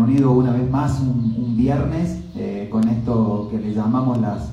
[0.00, 4.50] reunido una vez más un, viernes eh, con esto que le llamamos las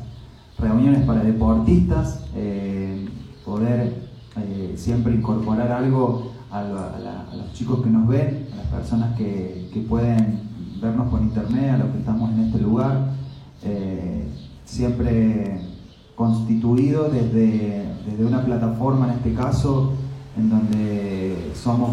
[0.59, 3.07] reuniones para deportistas, eh,
[3.45, 9.69] poder eh, siempre incorporar algo a, los chicos que nos ven, a las personas que,
[9.73, 10.41] que, pueden
[10.81, 13.11] vernos por internet, a los que estamos en este lugar,
[14.65, 15.61] siempre
[16.15, 19.93] constituido desde, desde una plataforma en este caso
[20.37, 21.91] en donde somos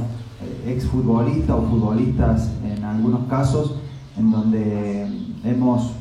[0.67, 3.77] exfutbolistas o futbolistas en algunos casos,
[4.17, 5.09] en donde
[5.45, 5.93] hemos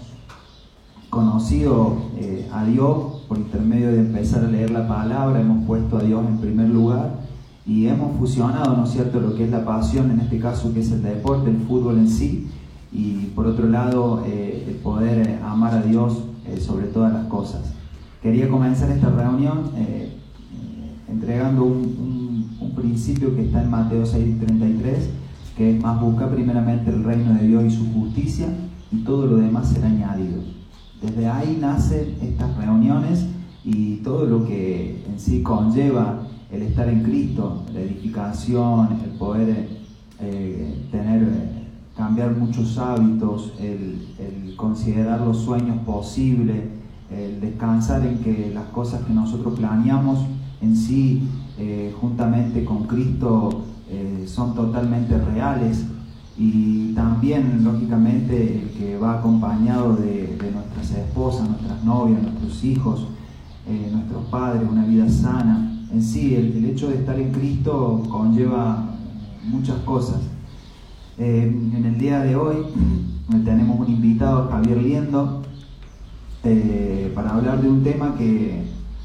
[1.10, 6.04] conocido eh, a Dios por intermedio de empezar a leer la palabra, hemos puesto a
[6.04, 7.20] Dios en primer lugar
[7.66, 10.92] y hemos fusionado, ¿no cierto?, lo que es la pasión, en este caso que es
[10.92, 12.48] el deporte, el fútbol en sí,
[12.92, 16.23] y por otro lado, eh, el poder amar a Dios
[16.60, 17.62] sobre todas las cosas.
[18.22, 19.72] Quería comenzar esta reunión
[21.08, 22.23] entregando un
[22.84, 25.10] principio que está en Mateo 6:33,
[25.55, 28.48] que es más busca primeramente el reino de Dios y su justicia
[28.92, 30.42] y todo lo demás será añadido.
[31.02, 33.26] Desde ahí nacen estas reuniones
[33.64, 39.67] y todo lo que en sí conlleva el estar en Cristo, la edificación, el poder
[40.20, 41.22] eh, tener,
[41.95, 46.64] cambiar muchos hábitos, el, el considerar los sueños posibles,
[47.09, 50.20] el descansar en que las cosas que nosotros planeamos
[50.61, 51.23] en sí
[51.59, 55.86] eh, juntamente con Cristo eh, son totalmente reales
[56.36, 63.08] y también lógicamente el que va acompañado de, nuestras esposas, nuestras novias, nuestros hijos,
[63.68, 65.86] eh, nuestros padres, una vida sana.
[65.92, 68.95] En sí, el, hecho de estar en Cristo conlleva
[69.44, 70.22] muchas cosas.
[71.20, 72.66] en el día de hoy
[73.45, 75.44] tenemos un invitado, Javier Liendo,
[77.14, 78.64] para hablar de un tema que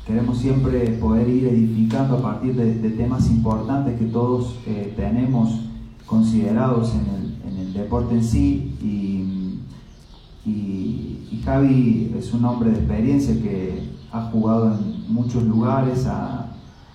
[0.09, 5.61] Queremos siempre poder ir edificando a partir de, temas importantes que todos eh, tenemos
[6.07, 8.75] considerados en el, deporte en sí.
[8.83, 9.15] Y,
[11.45, 16.53] Javi es un hombre de experiencia que ha jugado en muchos lugares, ha,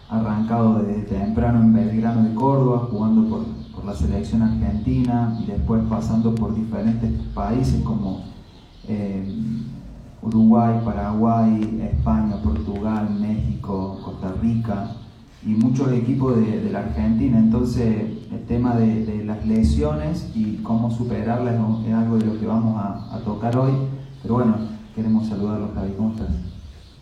[0.09, 6.33] arrancado desde temprano en Belgrano de Córdoba, jugando por, la selección argentina y después pasando
[6.33, 8.21] por diferentes países como
[8.87, 9.23] eh,
[10.23, 14.91] Uruguay, Paraguay, España, Portugal, México, Costa Rica
[15.45, 17.37] y muchos equipos de, la Argentina.
[17.37, 17.87] Entonces
[18.31, 23.19] el tema de, las lesiones y cómo superarlas es algo de lo que vamos a,
[23.25, 23.73] tocar hoy.
[24.21, 24.55] Pero bueno,
[24.95, 25.93] queremos saludarlos, Javi.
[25.97, 26.29] ¿Cómo estás?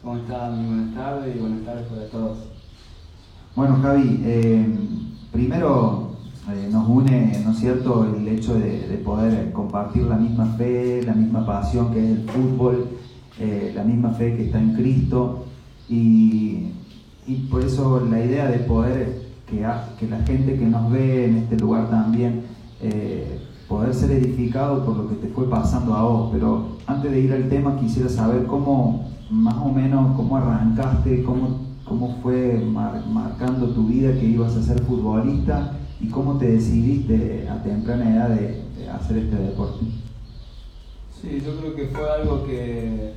[0.01, 0.55] ¿Cómo estás?
[0.55, 2.37] Muy buenas tardes y buenas tardes para todos.
[3.55, 4.79] Bueno, Javi, eh,
[5.31, 6.11] primero
[6.49, 11.03] eh, nos une, ¿no es cierto?, el hecho de, de, poder compartir la misma fe,
[11.03, 13.00] la misma pasión que es el fútbol
[13.43, 15.45] eh, la misma fe que está en Cristo
[15.89, 16.67] y,
[17.49, 19.65] por eso la idea de poder que,
[19.99, 22.43] que, la gente que nos ve en este lugar también
[22.81, 26.29] eh, poder ser edificado por lo que te fue pasando a vos.
[26.31, 31.61] Pero antes de ir al tema quisiera saber cómo, más o menos, cómo arrancaste, cómo,
[31.83, 37.63] cómo fue marcando tu vida que ibas a ser futbolista y cómo te decidiste a
[37.63, 39.85] temprana edad de hacer este deporte.
[41.21, 43.13] Sí, yo creo que fue algo que,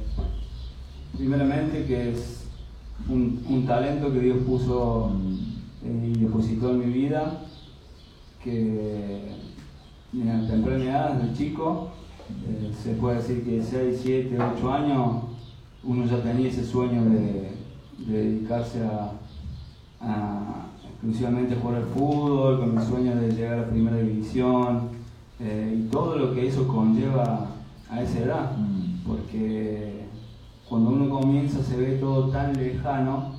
[1.17, 2.45] primeramente, que es
[3.09, 5.13] un, talento que Dios puso
[5.83, 7.47] eh, y depositó en mi vida,
[8.43, 9.31] que
[10.23, 11.93] a temprana edad, desde chico,
[12.47, 15.23] eh, se puede decir que 6, 7, 8 años,
[15.83, 17.53] uno ya tenía ese sueño de,
[18.07, 19.13] dedicarse a,
[20.93, 24.91] exclusivamente a jugar al fútbol, con el sueño de llegar a primera división
[25.41, 27.54] eh, y todo lo que eso conlleva
[27.95, 28.51] a esa edad,
[29.07, 30.07] porque
[30.69, 33.35] cuando uno comienza se ve todo tan lejano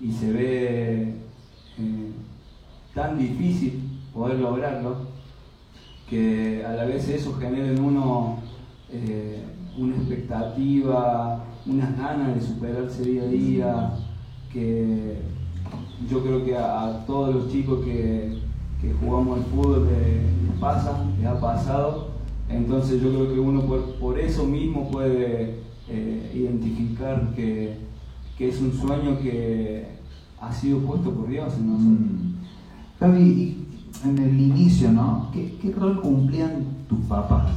[0.00, 1.14] y se ve
[1.78, 2.12] eh,
[2.94, 3.82] tan difícil
[4.14, 4.96] poder lograrlo,
[6.08, 8.38] que a la vez eso genera en uno
[8.90, 9.42] eh,
[9.76, 13.90] una expectativa, unas ganas de superarse día a día,
[14.52, 15.18] que
[16.10, 18.40] yo creo que a, todos los chicos que,
[19.00, 22.11] jugamos al fútbol les pasa, les ha pasado,
[22.52, 23.62] entonces yo creo que uno
[24.00, 27.90] por, eso mismo puede eh, identificar que,
[28.38, 29.86] es un sueño que
[30.40, 31.70] ha sido puesto por Dios en.
[31.70, 32.34] Mm.
[32.98, 33.62] Javi,
[34.04, 35.30] en el inicio, ¿no?
[35.32, 37.52] ¿Qué, rol cumplían tus papás?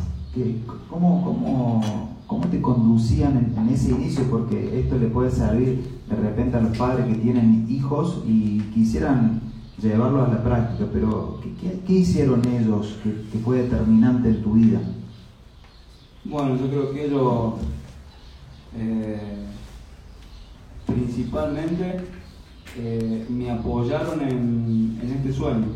[0.90, 1.82] cómo,
[2.28, 4.24] cómo, te conducían en, ese inicio?
[4.30, 9.42] Porque esto le puede servir de repente a los padres que tienen hijos y quisieran
[9.82, 11.40] llevarlo a la práctica, pero
[11.86, 14.80] ¿qué, hicieron ellos que, fue determinante en tu vida?
[16.28, 17.54] Bueno, yo creo que ellos
[18.76, 19.46] eh,
[20.88, 21.98] principalmente
[22.80, 25.68] eh, me apoyaron en, este sueño.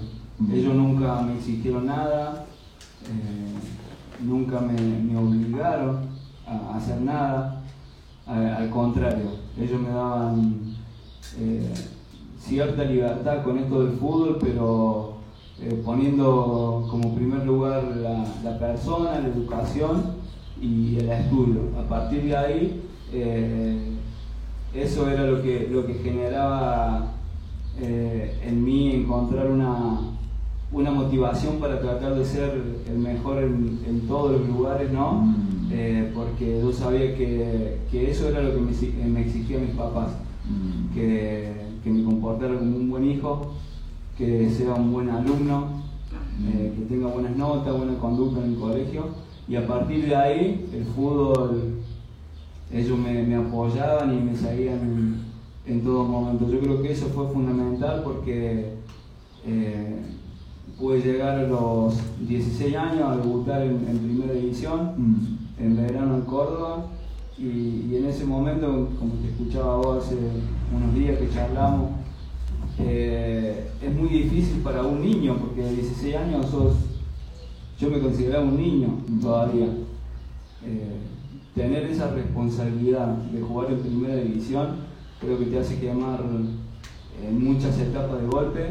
[0.51, 2.47] Ellos nunca me exigieron nada,
[3.05, 5.99] eh, nunca me, obligaron
[6.47, 7.61] a hacer nada,
[8.25, 10.75] al contrario, ellos me daban
[12.39, 15.17] cierta libertad con esto del fútbol, pero
[15.85, 17.83] poniendo como primer lugar
[18.43, 20.18] la, persona, la educación
[20.61, 21.61] y el estudio.
[21.79, 22.81] A partir de ahí,
[23.13, 23.93] eh,
[24.73, 27.13] eso era lo que, lo que generaba
[27.81, 30.01] en mí encontrar una,
[30.71, 35.21] una motivación para tratar de ser el mejor en, todos los lugares, ¿no?
[35.21, 35.69] Mm.
[35.71, 40.11] Eh, porque yo sabía que, eso era lo que me, me exigían mis papás,
[40.47, 40.93] mm.
[40.93, 41.53] que,
[41.83, 43.53] que, me comportara como un buen hijo,
[44.17, 45.83] que sea un buen alumno,
[46.47, 49.05] eh, que tenga buenas notas, buena conducta en el colegio,
[49.49, 51.79] y a partir de ahí el fútbol,
[52.71, 54.79] ellos me, apoyaban y me seguían
[55.65, 56.49] en, en todo momento.
[56.49, 58.77] Yo creo que eso fue fundamental porque...
[59.45, 59.99] Eh,
[60.79, 65.63] pude llegar a los 16 años a debutar en, primera división, mm.
[65.63, 66.85] en verano en Córdoba,
[67.37, 70.15] y, en ese momento, como te escuchaba vos hace
[70.75, 71.91] unos días que charlamos,
[72.79, 76.73] eh, es muy difícil para un niño, porque a 16 años sos,
[77.79, 78.89] yo me consideraba un niño
[79.21, 79.67] todavía.
[80.65, 80.97] Eh,
[81.55, 84.75] tener esa responsabilidad de jugar en primera división
[85.19, 86.21] creo que te hace quemar
[87.21, 88.61] en muchas etapas de golpe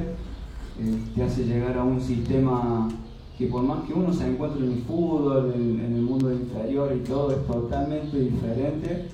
[0.80, 2.88] eh, te hace llegar a un sistema
[3.36, 7.00] que por más que uno se encuentre en el fútbol, en, el mundo inferior y
[7.00, 9.06] todo, es totalmente diferente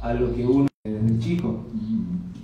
[0.00, 1.60] a lo que uno desde chico.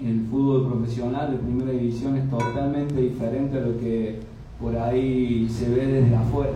[0.03, 4.21] El fútbol profesional de primera división es totalmente diferente a lo que
[4.61, 6.53] por ahí se ve desde afuera.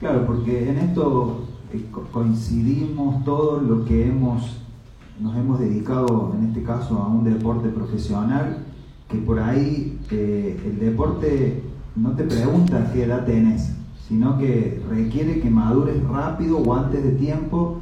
[0.00, 1.44] Claro, porque en esto
[1.74, 4.56] eh, coincidimos todos los que hemos,
[5.20, 8.64] nos hemos dedicado, en este caso, a un deporte profesional
[9.10, 11.62] que por ahí eh, el deporte
[11.96, 13.74] no te pregunta qué edad tenés,
[14.08, 17.80] sino que requiere que madures rápido o antes de tiempo,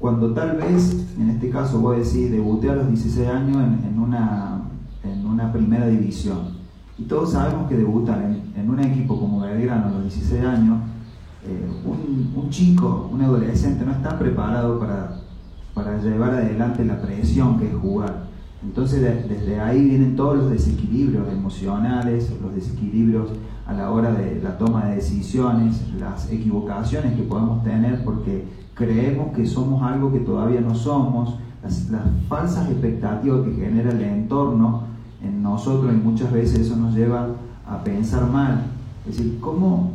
[0.00, 4.00] cuando tal vez, en este caso voy a decir, debuté a los 16 años en,
[4.00, 4.62] una,
[5.04, 6.60] en una primera división.
[6.98, 10.80] Y todos sabemos que debutar en, un equipo como Belgrano a los 16 años,
[11.44, 11.66] eh,
[12.36, 15.20] un, chico, un adolescente no está preparado para,
[15.74, 18.26] para llevar adelante la presión que es jugar.
[18.62, 23.30] Entonces desde ahí vienen todos los desequilibrios emocionales, los desequilibrios
[23.66, 29.34] a la hora de la toma de decisiones, las equivocaciones que podemos tener porque creemos
[29.34, 31.86] que somos algo que todavía no somos, las,
[32.28, 34.84] falsas expectativas que genera el entorno
[35.22, 37.28] en nosotros y muchas veces eso nos lleva
[37.66, 38.64] a pensar mal.
[39.06, 39.92] Es decir, ¿cómo,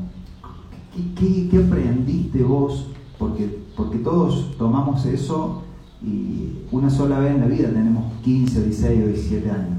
[1.15, 2.91] qué, aprendiste vos?
[3.17, 5.63] Porque, porque todos tomamos eso
[6.01, 9.77] y una sola vez en la vida tenemos 15, 16 o 17 años.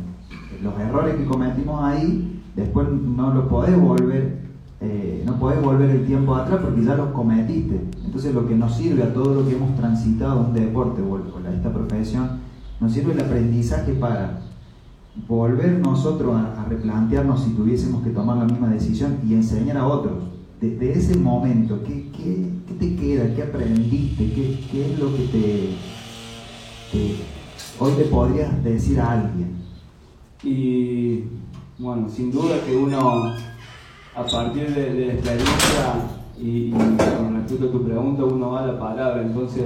[0.63, 4.49] Los errores que cometimos ahí, después no los podés volver,
[4.81, 7.81] eh, no podés volver el tiempo atrás porque ya los cometiste.
[8.05, 11.55] Entonces lo que nos sirve a todo lo que hemos transitado un deporte o a
[11.55, 12.41] esta profesión,
[12.81, 14.41] nos sirve el aprendizaje para
[15.27, 20.28] volver nosotros a, replantearnos si tuviésemos que tomar la misma decisión y enseñar a otros.
[20.61, 23.35] De, ese momento, ¿qué, ¿qué, te queda?
[23.35, 24.33] ¿Qué aprendiste?
[24.33, 25.71] ¿Qué, ¿Qué es lo que te,
[27.79, 29.57] hoy le podrías decir a alguien?
[30.43, 31.25] Y
[31.79, 33.33] bueno, sin duda que uno,
[34.17, 35.95] a partir de, la experiencia
[36.41, 39.65] y, con respecto a tu pregunta, uno va a la palabra, entonces,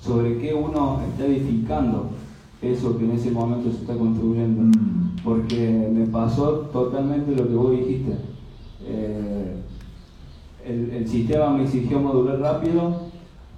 [0.00, 2.10] sobre qué uno está edificando
[2.62, 4.62] eso que en ese momento se está construyendo.
[4.62, 5.16] Mm.
[5.24, 8.12] Porque me pasó totalmente lo que vos dijiste.
[8.84, 9.62] Eh,
[10.64, 13.02] el, sistema me exigió madurar rápido,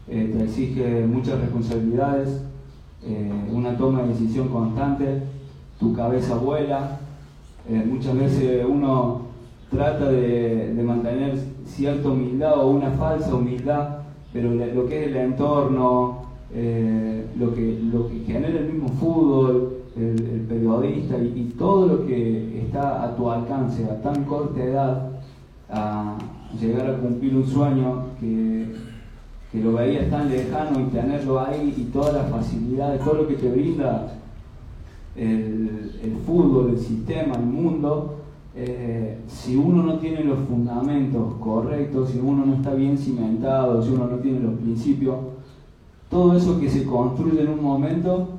[0.06, 2.42] te exige muchas responsabilidades,
[3.06, 5.22] eh, una toma de decisión constante,
[5.78, 7.00] tu cabeza vuela,
[7.68, 9.22] eh, muchas veces uno
[9.70, 13.98] trata de, mantener cierta humildad o una falsa humildad,
[14.32, 16.22] pero lo que es el entorno,
[16.54, 22.62] eh, lo, que, lo que genera el mismo fútbol, el, periodista y, todo lo que
[22.62, 25.10] está a tu alcance a tan corta edad,
[26.60, 28.94] llegar a cumplir un sueño que
[29.54, 33.36] que lo veías tan lejano y tenerlo ahí y todas las facilidades, todo lo que
[33.36, 34.12] te brinda
[35.14, 38.16] el, fútbol, el sistema, el mundo,
[38.56, 43.90] eh, si uno no tiene los fundamentos correctos, si uno no está bien cimentado, si
[43.90, 45.18] uno no tiene los principios,
[46.10, 48.30] todo eso que se construye en un momento,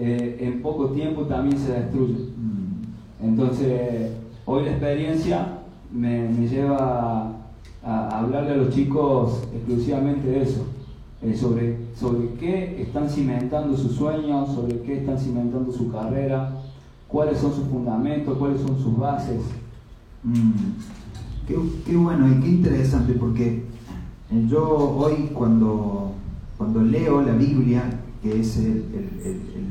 [0.00, 2.14] eh, en poco tiempo también se destruye.
[2.14, 3.24] Mm.
[3.24, 4.10] Entonces,
[4.46, 5.59] hoy la experiencia
[5.92, 7.32] me, lleva
[7.82, 10.66] a hablarle a los chicos exclusivamente de eso,
[11.22, 16.52] eh, sobre, sobre qué están cimentando sus sueños, sobre qué están cimentando su carrera,
[17.08, 19.40] cuáles son sus fundamentos, cuáles son sus bases.
[20.22, 20.50] Mm,
[21.86, 23.70] qué, bueno y qué interesante porque
[24.32, 26.12] Eh, yo hoy cuando,
[26.56, 27.82] cuando leo la Biblia,
[28.22, 28.86] que es el,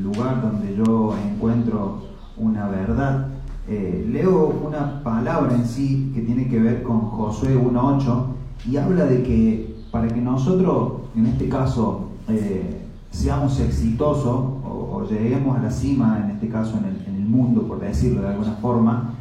[0.04, 2.02] lugar donde yo encuentro
[2.36, 3.28] una verdad,
[3.70, 8.24] eh, leo una palabra en sí que tiene que ver con Josué 1.8
[8.70, 14.26] y habla de que para que nosotros, en este caso, eh, seamos exitosos
[14.64, 18.54] o, lleguemos a la cima, en este caso en el, mundo, por decirlo de alguna
[18.54, 19.14] forma,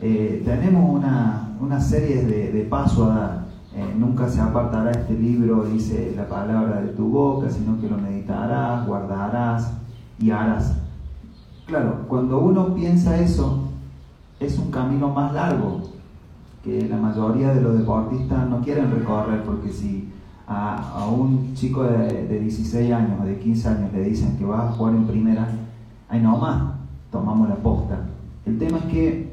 [0.00, 3.42] tenemos una, una serie de, de pasos a dar.
[3.74, 7.96] Eh, nunca se apartará este libro, dice la palabra de tu boca, sino que lo
[7.96, 9.72] meditarás, guardarás
[10.18, 10.74] y harás.
[11.66, 13.71] Claro, cuando uno piensa eso,
[14.44, 15.80] es un camino más largo
[16.62, 20.08] que la mayoría de los deportistas no quieren recorrer, porque si
[20.46, 24.72] a, un chico de, 16 años o de 15 años le dicen que va a
[24.72, 25.48] jugar en primera,
[26.08, 26.74] ahí nomás
[27.10, 28.00] tomamos la posta.
[28.46, 29.32] El tema es que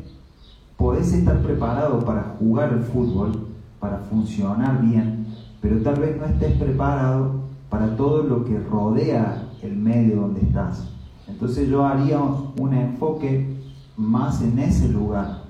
[0.78, 3.48] podés estar preparado para jugar el fútbol,
[3.80, 5.28] para funcionar bien,
[5.62, 10.88] pero tal vez no estés preparado para todo lo que rodea el medio donde estás.
[11.28, 13.59] Entonces yo haría un enfoque
[14.00, 15.44] más en ese lugar,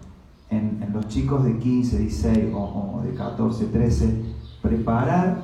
[0.50, 4.22] en, los chicos de 15, 16 o, de 14, 13,
[4.62, 5.44] preparar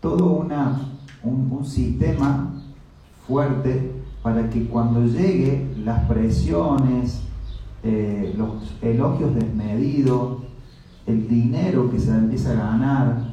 [0.00, 0.78] todo una,
[1.22, 2.52] un, sistema
[3.26, 3.90] fuerte
[4.22, 7.22] para que cuando llegue las presiones,
[7.82, 10.42] eh, los elogios desmedidos,
[11.06, 13.30] el dinero que se empieza a ganar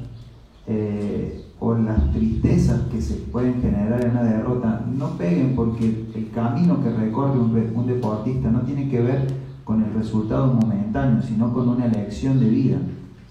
[0.66, 6.30] eh, o las tristezas que se pueden generar en una derrota no peguen porque el
[6.32, 9.28] camino que recorre un, deportista no tiene que ver
[9.64, 12.78] con el resultado momentáneo, sino con una elección de vida.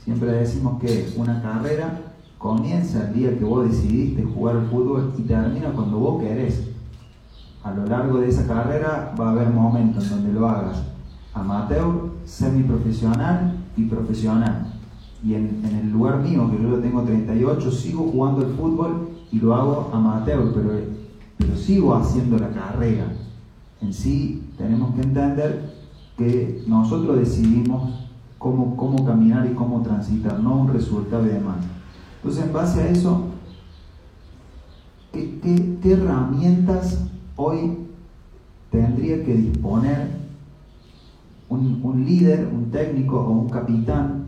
[0.03, 2.01] Siempre decimos que una carrera
[2.39, 6.69] comienza el día que vos decidiste jugar al fútbol y termina cuando vos querés.
[7.63, 10.83] A lo largo de esa carrera va a haber momentos en donde lo hagas
[11.35, 14.72] amateur, semiprofesional y profesional.
[15.25, 19.55] Y en, el lugar mío, que yo tengo 38, sigo jugando el fútbol y lo
[19.55, 20.71] hago amateur, pero,
[21.39, 23.13] pero sigo haciendo la carrera.
[23.81, 25.75] En sí tenemos que entender
[26.17, 31.59] que nosotros decidimos cómo, cómo caminar y cómo transitar, no un resultado y demás.
[32.17, 33.25] Entonces, en base a eso,
[35.13, 37.05] ¿qué, qué, qué herramientas
[37.37, 37.79] hoy
[38.71, 40.23] tendría que disponer
[41.49, 44.22] un, líder, un técnico o un capitán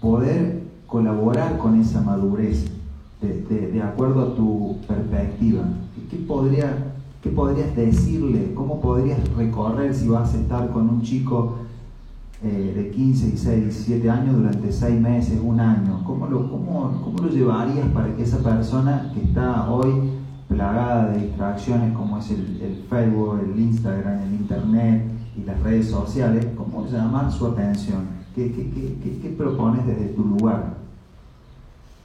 [0.00, 2.66] poder colaborar con esa madurez
[3.20, 5.62] de, acuerdo a tu perspectiva?
[6.10, 8.54] ¿Qué, podría, ¿Qué podrías decirle?
[8.54, 11.58] ¿Cómo podrías recorrer si vas a estar con un chico
[12.42, 16.02] eh, de 15, 16, 17 años durante 6 meses, un año?
[16.04, 19.92] ¿Cómo lo, cómo, cómo lo llevarías para que esa persona que está hoy
[20.48, 25.88] plagada de distracciones como es el, el Facebook, el Instagram, el Internet, y las redes
[25.88, 28.19] sociales, ¿cómo llamar su atención?
[28.34, 28.70] ¿Qué, qué,
[29.02, 30.74] qué, qué propones desde tu lugar?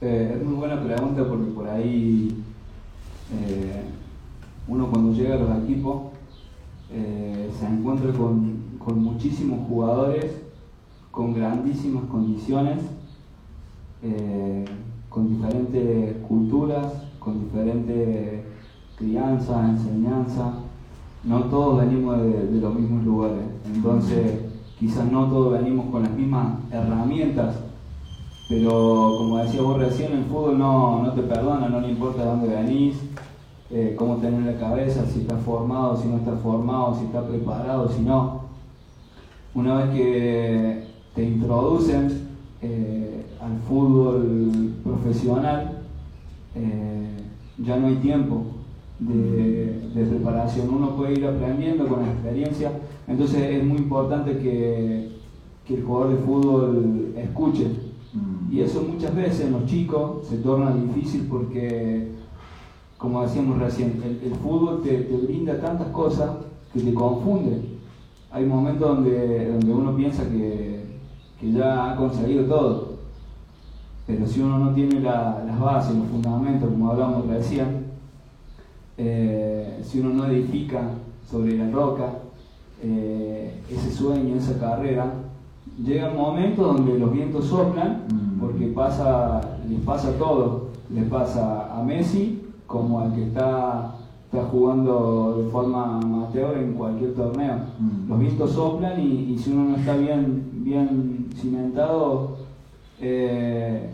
[0.00, 2.42] Eh, es muy buena pregunta porque por ahí
[3.32, 3.82] eh,
[4.68, 6.12] uno cuando llega a los equipos
[6.92, 10.42] eh, se encuentra con, con, muchísimos jugadores
[11.10, 12.78] con grandísimas condiciones,
[15.08, 18.44] con diferentes culturas, con diferentes
[18.96, 20.54] crianza, enseñanza,
[21.24, 24.45] no todos venimos de, los mismos lugares, entonces
[24.78, 27.56] quizás no todos venimos con las mismas herramientas,
[28.48, 32.28] pero como decía vos recién, el fútbol no, no te perdona, no le importa de
[32.28, 32.96] dónde venís,
[33.70, 37.88] eh, cómo tenés la cabeza, si estás formado, si no estás formado, si estás preparado,
[37.88, 38.42] si no.
[39.54, 42.28] Una vez que te introducen
[42.62, 45.82] eh, al fútbol profesional,
[46.54, 47.22] eh,
[47.58, 48.44] ya no hay tiempo
[48.98, 50.72] de, preparación.
[50.72, 52.72] Uno puede ir aprendiendo con la experiencia,
[53.06, 55.16] entonces es muy importante que,
[55.68, 57.66] el jugador de fútbol escuche.
[58.14, 58.54] Mm.
[58.54, 62.12] Y eso muchas veces en los chicos se torna difícil porque,
[62.96, 66.30] como decíamos recién, el, fútbol te, brinda tantas cosas
[66.72, 67.62] que te confunde.
[68.30, 70.76] Hay momentos donde, donde uno piensa que,
[71.42, 72.96] ya ha conseguido todo,
[74.06, 77.85] pero si uno no tiene las bases, los fundamentos, como hablamos recién,
[78.98, 80.80] eh, si uno no edifica
[81.30, 82.18] sobre la roca
[82.82, 85.12] eh, ese sueño, esa carrera,
[85.82, 88.40] llega un momento donde los vientos soplan, mm.
[88.40, 95.42] porque pasa, les pasa todo, les pasa a Messi como al que está, está jugando
[95.42, 97.56] de forma amateur en cualquier torneo.
[97.78, 98.08] Mm.
[98.08, 102.36] Los vientos soplan y, si uno no está bien, bien cimentado,
[103.00, 103.90] eh,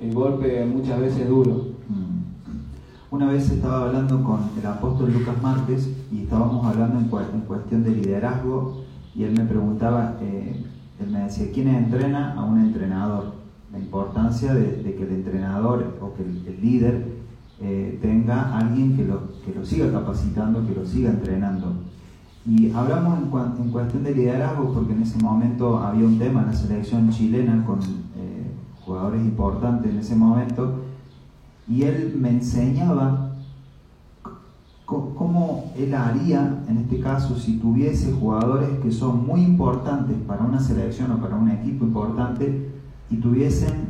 [0.00, 1.72] el golpe muchas veces es duro.
[3.12, 7.90] Una vez estaba hablando con el apóstol Lucas Márquez y estábamos hablando en, cuestión de
[7.90, 10.64] liderazgo y él me preguntaba, eh,
[10.98, 13.34] él me decía, ¿quién entrena a un entrenador?
[13.78, 17.06] importancia de, que el entrenador o que el, líder
[17.60, 21.74] eh, tenga alguien que lo, que lo siga capacitando, que lo siga entrenando.
[22.46, 26.46] Y hablamos en, en, cuestión de liderazgo porque en ese momento había un tema en
[26.46, 30.81] la selección chilena con eh, jugadores importantes en ese momento
[31.68, 33.32] y él me enseñaba
[34.84, 40.60] cómo él haría en este caso si tuviese jugadores que son muy importantes para una
[40.60, 42.70] selección o para un equipo importante
[43.08, 43.86] y tuviesen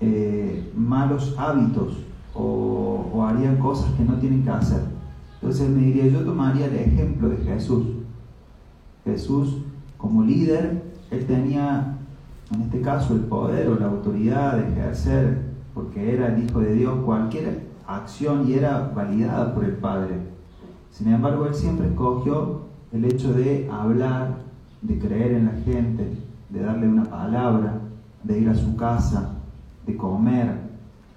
[0.00, 1.98] eh, malos hábitos
[2.34, 4.80] o, o harían cosas que no tienen que hacer.
[5.34, 7.86] Entonces me diría, yo tomaría el ejemplo de Jesús
[9.06, 9.58] Jesús
[9.96, 11.96] como líder, él tenía
[12.52, 15.45] en este caso el poder o la autoridad de ejercer,
[15.76, 20.16] porque era el Hijo de Dios, cualquier acción y era validada por el Padre.
[20.90, 24.38] Sin embargo, él siempre escogió el hecho de hablar,
[24.80, 26.16] de creer en la gente,
[26.48, 27.78] de darle una palabra,
[28.24, 29.34] de ir a su casa,
[29.86, 30.60] de comer,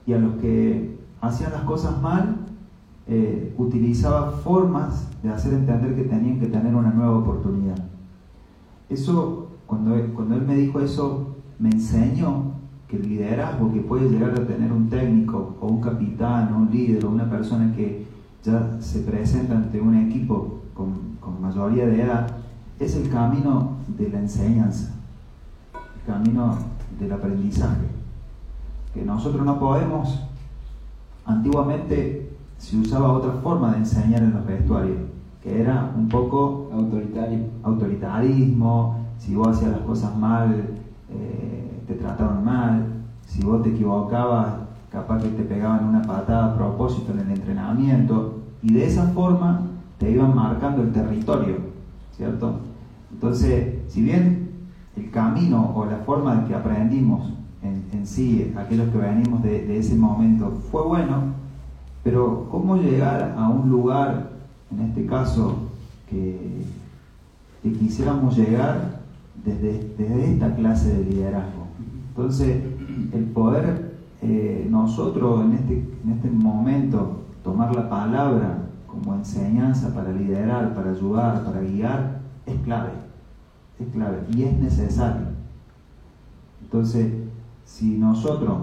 [0.05, 2.35] y a los que hacían las cosas mal,
[3.07, 7.77] eh, utilizaba formas de hacer entender que tenían que tener una nueva oportunidad.
[8.89, 12.48] Eso, cuando, cuando él me dijo eso, me enseñó
[12.89, 16.71] que el liderazgo que puede llegar a tener un técnico o un capitán o un
[16.71, 18.07] líder o una persona que
[18.43, 22.27] ya se presenta ante un equipo con, con mayoría de edad
[22.79, 24.93] es el camino de la enseñanza,
[25.73, 26.57] el camino
[26.99, 27.87] del aprendizaje.
[28.93, 30.21] Que nosotros no podemos,
[31.25, 34.97] antiguamente se usaba otra forma de enseñar en los vestuarios,
[35.43, 37.39] que era un poco autoritario.
[37.61, 40.69] autoritarismo, si vos hacías las cosas mal,
[41.09, 41.58] eh,
[41.89, 42.85] te trataban mal,
[43.25, 44.47] si vos te equivocabas,
[44.91, 49.61] capaz que te pegaban una patada a propósito en el entrenamiento, y de esa forma
[49.97, 51.57] te iban marcando el territorio,
[52.15, 52.59] ¿cierto?
[53.11, 54.51] Entonces, si bien
[54.95, 59.79] el camino o la forma en que aprendimos en, sí, aquellos que venimos de, de
[59.79, 61.33] ese momento, fue bueno,
[62.03, 64.29] pero ¿cómo llegar a un lugar,
[64.71, 65.55] en este caso,
[66.09, 66.65] que,
[67.61, 69.01] quisiéramos llegar
[69.43, 71.58] desde, esta clase de liderazgo?
[72.19, 72.61] Entonces,
[73.13, 80.11] el poder eh, nosotros en este, en este momento tomar la palabra como enseñanza para
[80.11, 82.91] liderar, para ayudar, para guiar, es clave,
[83.79, 85.27] es clave y es necesario.
[86.61, 87.13] Entonces,
[87.63, 88.57] si nosotros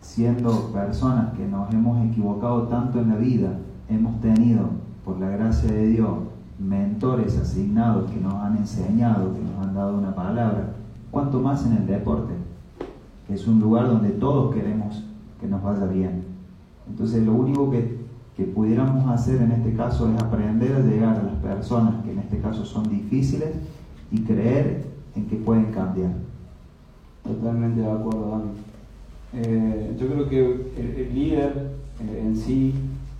[0.00, 4.70] siendo personas que nos hemos equivocado tanto en la vida, hemos tenido,
[5.04, 6.18] por la gracia de Dios,
[6.58, 10.72] mentores asignados que nos han enseñado, que nos han dado una palabra,
[11.12, 12.47] cuanto más en el deporte,
[13.28, 15.04] es un lugar donde todos queremos
[15.40, 16.24] que nos vaya bien.
[16.88, 17.98] Entonces lo único que,
[18.36, 22.18] que pudiéramos hacer en este caso es aprender a llegar a las personas que en
[22.20, 23.50] este caso son difíciles
[24.10, 26.12] y creer en que pueden cambiar.
[27.22, 28.50] Totalmente de acuerdo, Dani.
[29.34, 32.74] Eh, yo creo que el, líder eh, en sí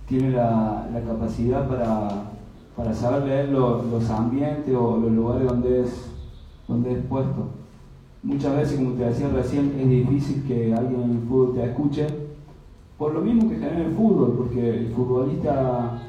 [0.07, 6.09] tiene la, capacidad para, saber leer los ambientes o los lugares donde es,
[6.67, 7.49] donde es puesto.
[8.21, 12.07] Muchas veces, como te decía recién, es difícil que alguien en el fútbol te escuche,
[12.97, 16.01] por lo mismo que genera el fútbol, porque el futbolista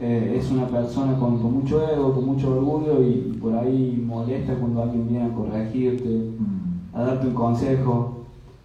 [0.00, 4.82] eh, es una persona con, mucho ego, con mucho orgullo y, por ahí molesta cuando
[4.82, 6.96] alguien viene a corregirte, mm.
[6.96, 8.22] a darte un consejo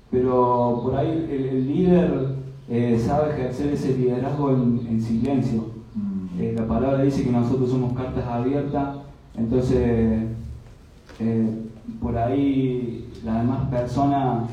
[0.10, 2.36] pero por ahí el, líder
[2.69, 5.65] eh, sabe ejercer ese liderazgo en, silencio.
[5.95, 6.41] Mm.
[6.41, 8.97] Eh, la palabra dice que nosotros somos cartas abiertas,
[9.38, 10.28] entonces
[11.19, 11.50] eh,
[12.02, 14.50] por ahí las demás personas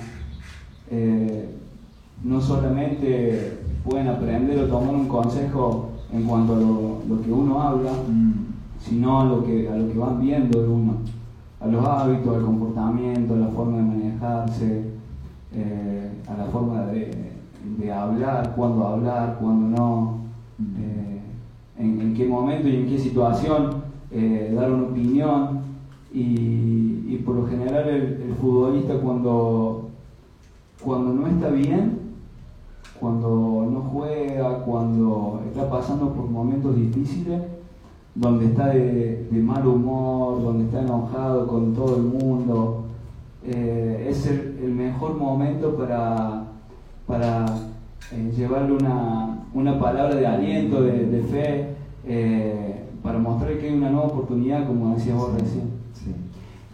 [2.22, 7.92] no solamente pueden aprender o tomar un consejo en cuanto a lo, que uno habla,
[7.92, 8.32] mm.
[8.80, 10.94] sino a lo, que, a lo que van viendo de uno,
[11.60, 14.84] a los hábitos, al comportamiento, a la forma de manejarse,
[15.52, 17.32] eh, a la forma de,
[17.92, 20.18] hablar, cuándo hablar, cuándo no,
[20.78, 21.20] eh,
[21.78, 23.70] en, qué momento y en qué situación
[24.10, 25.63] eh, dar una opinión.
[26.14, 29.88] Y, por lo general el, futbolista cuando,
[30.82, 31.98] cuando no está bien,
[33.00, 37.42] cuando no juega, cuando está pasando por momentos difíciles,
[38.14, 42.84] donde está de, mal humor, donde está enojado con todo el mundo,
[43.44, 46.44] eh, es el, mejor momento para,
[47.06, 47.44] para
[48.12, 51.74] eh, llevarle una, palabra de aliento, de, fe,
[52.06, 55.73] eh, para mostrar que hay una nueva oportunidad, como decías vos recién.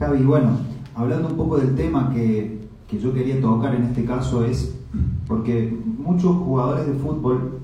[0.00, 0.52] Javi, bueno,
[0.94, 2.58] hablando un poco del tema que,
[2.90, 4.74] yo quería tocar en este caso es
[5.28, 7.60] porque muchos jugadores de fútbol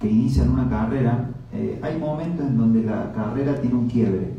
[0.00, 1.30] que inician una carrera,
[1.80, 4.34] hay momentos en donde la carrera tiene un quiebre,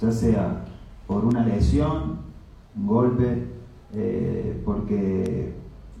[0.00, 0.64] ya sea
[1.06, 2.16] por una lesión,
[2.74, 3.46] un golpe,
[3.92, 5.54] eh, porque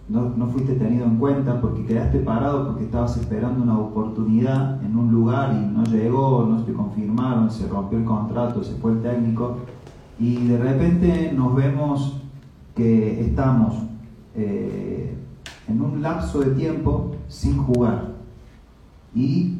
[0.08, 4.96] no, no, fuiste tenido en cuenta porque quedaste parado porque estabas esperando una oportunidad en
[4.96, 9.02] un lugar y no llegó, no te confirmaron, se rompió el contrato, se fue el
[9.02, 9.58] técnico
[10.20, 12.16] y de repente nos vemos
[12.76, 13.74] que estamos
[14.36, 15.14] eh,
[15.66, 18.12] en un lapso de tiempo sin jugar
[19.14, 19.54] y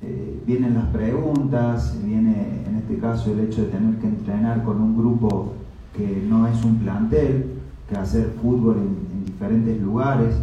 [0.00, 4.80] eh, vienen las preguntas, viene en este caso el hecho de tener que entrenar con
[4.80, 5.52] un grupo
[5.94, 7.52] que no es un plantel,
[7.88, 10.34] que hacer fútbol en, diferentes lugares.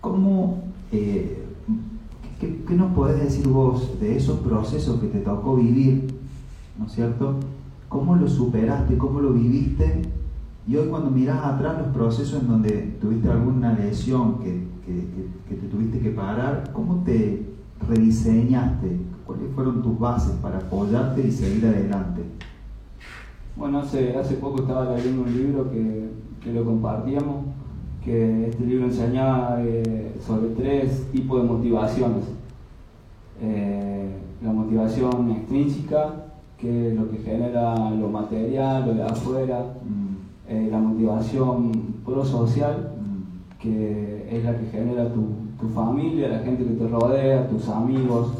[0.00, 1.44] ¿Cómo, eh,
[2.40, 6.14] qué, qué, nos podés decir vos de esos procesos que te tocó vivir,
[6.78, 7.38] ¿no es cierto?
[7.94, 10.02] ¿Cómo lo superaste, cómo lo viviste?
[10.66, 15.54] Y hoy cuando mirás atrás los procesos en donde tuviste alguna lesión que, que, que
[15.54, 17.46] te tuviste que parar, ¿cómo te
[17.88, 18.96] rediseñaste?
[19.24, 22.22] ¿Cuáles fueron tus bases para apoyarte y seguir adelante?
[23.54, 26.10] Bueno, hace, hace poco estaba leyendo un libro que,
[26.42, 27.44] que lo compartíamos,
[28.04, 32.24] que este libro enseñaba eh, sobre tres tipos de motivaciones.
[33.40, 34.08] Eh,
[34.42, 36.23] la motivación extrínseca,
[36.58, 40.50] que es lo que genera lo material, lo de afuera, mm.
[40.52, 41.72] eh, la motivación
[42.04, 43.60] prosocial, mm.
[43.60, 45.26] que es la que genera tu,
[45.60, 48.32] tu, familia, la gente que te rodea, tus amigos,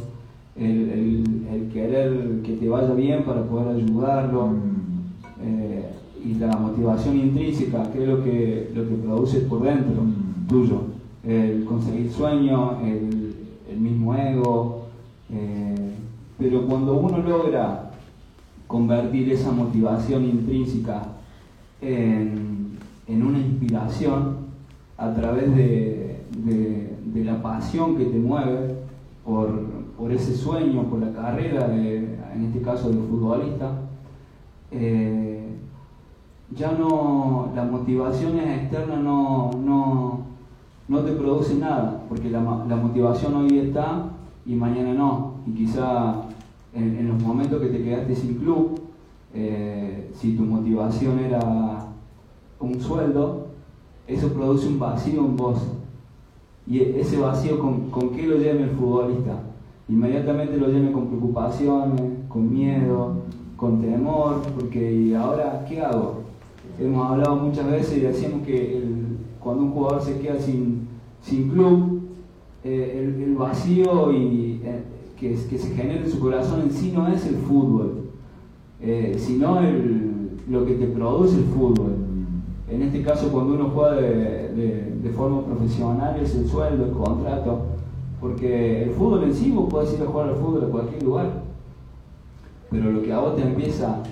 [0.57, 4.46] el, el, el querer que te vaya bien para poder ayudarlo.
[4.48, 4.74] Mm.
[5.42, 5.90] Eh,
[6.24, 10.03] y la motivación intrínseca, que es lo que, lo que produces por dentro
[10.48, 10.81] tuyo,
[11.22, 13.35] el conseguir sueño, el,
[13.70, 14.87] el mismo ego,
[15.31, 15.94] eh,
[16.38, 17.90] pero cuando uno logra
[18.75, 21.01] convertir esa motivación intrínseca
[21.81, 24.39] en, en una inspiración
[24.99, 28.75] a través de, de, la pasión que te mueve
[29.25, 29.63] por,
[29.97, 33.79] por, ese sueño, por la carrera, de, en este caso de futbolista,
[34.73, 35.55] eh,
[36.51, 40.19] ya no, las motivaciones externas no, no,
[40.89, 44.07] no te producen nada, porque la, la, motivación hoy está
[44.45, 45.35] y mañana no.
[45.47, 46.25] Y quizá
[46.75, 48.81] en, los momentos que te quedaste sin club,
[49.33, 51.89] eh, si tu motivación era
[52.61, 53.49] un sueldo,
[54.07, 55.59] eso produce un vacío en vos.
[56.67, 59.41] Y ese vacío, ¿con, con qué lo llena el futbolista?
[59.89, 63.17] Inmediatamente lo llena con preocupaciones, con miedo,
[63.57, 66.23] con temor, porque ¿y ahora qué hago?
[66.79, 68.83] Hemos hablado muchas veces y decimos que
[69.41, 70.89] cuando un jugador se queda sin,
[71.23, 72.01] sin club,
[72.65, 74.83] eh, el, el, vacío y, eh,
[75.18, 78.11] que, que, se genera en su corazón en sí no es el fútbol,
[78.81, 81.96] eh, sino el, lo que te produce el fútbol.
[82.68, 86.92] En este caso, cuando uno juega de, de, de forma profesional, es el sueldo, el
[86.92, 87.66] contrato,
[88.20, 91.42] porque el fútbol en sí, vos podés ir a jugar al fútbol a cualquier lugar,
[92.70, 94.03] pero lo que a vos te empieza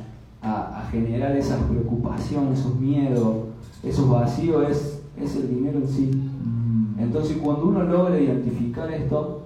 [0.40, 3.36] a, a generar esas preocupaciones, esos miedos,
[3.82, 6.10] esos vacíos, es, es el dinero en sí.
[6.12, 7.00] Mm.
[7.00, 9.42] Entonces cuando uno logra identificar esto,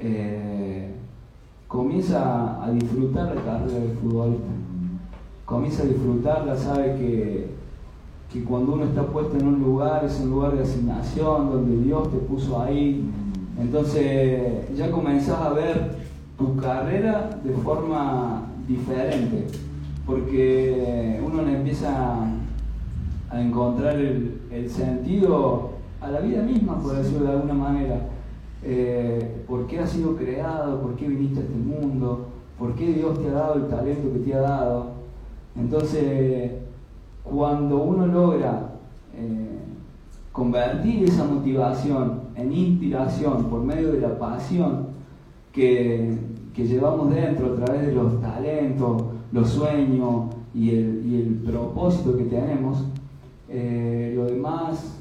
[0.00, 0.94] eh,
[1.68, 4.48] comienza a disfrutar la carrera del futbolista.
[5.44, 7.50] Comienza a disfrutarla, sabe que,
[8.32, 12.10] que cuando uno está puesto en un lugar, es un lugar de asignación, donde Dios
[12.10, 13.08] te puso ahí.
[13.60, 15.96] Entonces ya comenzás a ver
[16.38, 19.46] tu carrera de forma diferente,
[20.06, 22.24] porque uno le empieza
[23.30, 28.00] a encontrar el, el sentido a la vida misma, por decirlo de alguna manera.
[28.62, 30.80] Eh, ¿Por qué has sido creado?
[30.80, 32.26] ¿Por qué viniste a este mundo?
[32.58, 34.86] ¿Por qué Dios te ha dado el talento que te ha dado?
[35.56, 36.52] Entonces,
[37.22, 38.70] cuando uno logra
[39.14, 39.58] eh,
[40.32, 44.86] convertir esa motivación en inspiración por medio de la pasión
[45.52, 46.16] que,
[46.54, 52.16] que llevamos dentro a través de los talentos, los sueños y el, y el propósito
[52.16, 52.84] que tenemos,
[53.48, 54.97] eh, lo demás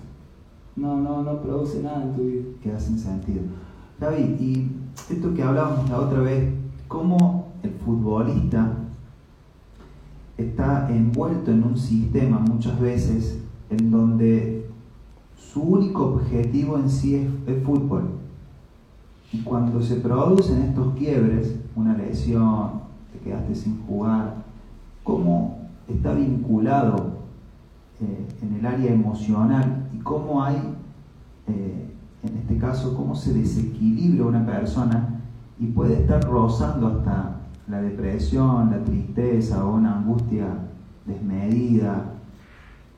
[0.78, 2.44] no, no, no produce nada en tu vida.
[2.64, 3.42] Queda sin sentido.
[4.00, 4.72] David, y
[5.10, 6.54] esto que hablábamos la otra vez,
[6.88, 8.74] cómo el futbolista
[10.38, 14.70] está envuelto en un sistema muchas veces en donde
[15.36, 18.18] su único objetivo en sí es el fútbol
[19.34, 24.36] y cuando se producen estos quiebres, una lesión, te quedaste sin jugar,
[25.04, 27.17] ¿cómo está vinculado
[28.00, 30.56] eh, en el área emocional y cómo hay,
[31.48, 31.90] eh,
[32.24, 35.22] en este caso, cómo se desequilibra una persona
[35.60, 40.48] y puede estar rozando hasta la depresión, la tristeza o una angustia
[41.06, 42.14] desmedida,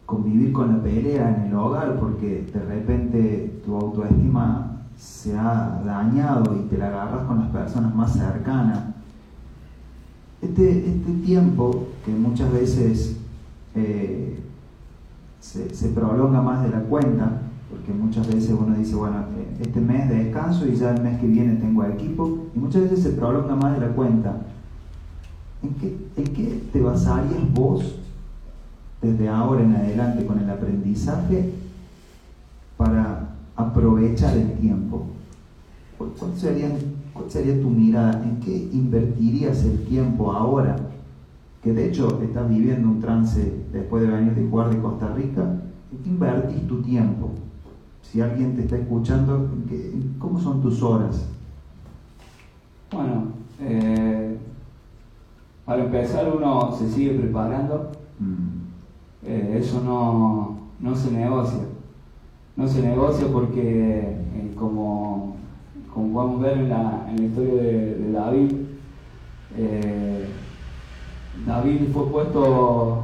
[0.05, 6.57] convivir con la pelea en el hogar porque de repente tu autoestima se ha dañado
[6.57, 8.79] y te la agarras con las personas más cercanas.
[10.41, 13.17] Este, este tiempo que muchas veces
[13.75, 14.39] eh,
[15.39, 20.09] se, prolonga más de la cuenta, porque muchas veces uno dice, bueno, eh, este mes
[20.09, 23.55] de descanso y ya el mes que viene tengo equipo, y muchas veces se prolonga
[23.55, 24.37] más de la cuenta.
[25.61, 27.99] ¿En qué, ¿En qué te basarías vos
[29.01, 31.53] desde ahora en adelante con el aprendizaje
[32.77, 35.07] para aprovechar el tiempo?
[35.97, 36.69] ¿Cuál sería,
[37.13, 38.23] cuál sería tu mirada?
[38.23, 40.77] ¿En qué invertirías el tiempo ahora?
[41.63, 45.41] Que de hecho estás viviendo un trance después de venir de jugar de Costa Rica.
[45.91, 47.31] ¿En qué invertís tu tiempo?
[48.01, 49.49] Si alguien te está escuchando,
[50.17, 51.27] ¿cómo son tus horas?
[52.91, 54.37] Bueno, eh,
[55.63, 57.91] para empezar uno se sigue preparando.
[58.19, 59.27] Mm.
[59.27, 61.59] Eh, eso no, no, se negocia.
[62.55, 65.35] No se negocia porque, eh, como,
[65.93, 68.51] como podemos ver en la, en la historia de, David,
[71.49, 72.99] David fue puesto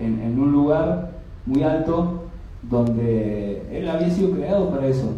[0.00, 1.12] en, un lugar
[1.46, 2.24] muy alto
[2.62, 5.12] donde él había sido creado para eso,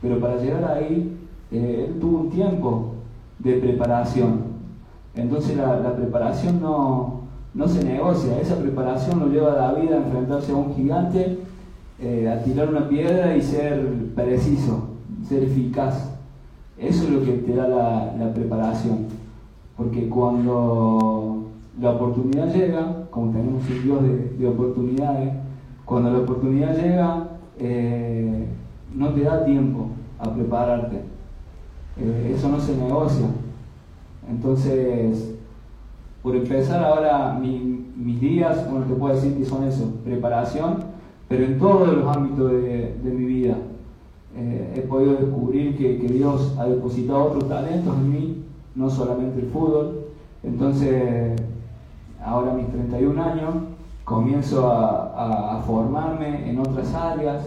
[0.00, 1.14] pero para llegar ahí
[1.50, 2.94] eh, él tuvo un tiempo
[3.38, 4.52] de preparación.
[5.14, 7.28] Entonces la, preparación no,
[7.66, 11.38] se negocia, esa preparación lo lleva a David a enfrentarse a un gigante,
[12.00, 14.88] eh, a tirar una piedra y ser preciso,
[15.28, 16.12] ser eficaz.
[16.78, 19.06] Eso es lo que te da la, preparación,
[19.76, 21.41] porque cuando
[21.80, 25.32] la oportunidad llega, como tenemos un Dios de, de oportunidades,
[25.84, 28.46] cuando la oportunidad llega, eh,
[28.94, 30.96] no te da tiempo a prepararte.
[31.98, 33.26] Eh, eso no se negocia.
[34.28, 35.34] Entonces,
[36.22, 40.84] por empezar ahora mis días, bueno, te puedo decir que son eso, preparación,
[41.28, 43.56] pero en todos los ámbitos de, mi vida.
[44.34, 49.46] Eh, he podido descubrir que, Dios ha depositado otros talentos en mí, no solamente el
[49.48, 50.06] fútbol.
[50.42, 51.32] Entonces,
[52.24, 53.54] ahora mis 31 años,
[54.04, 57.44] comienzo a, formarme en otras áreas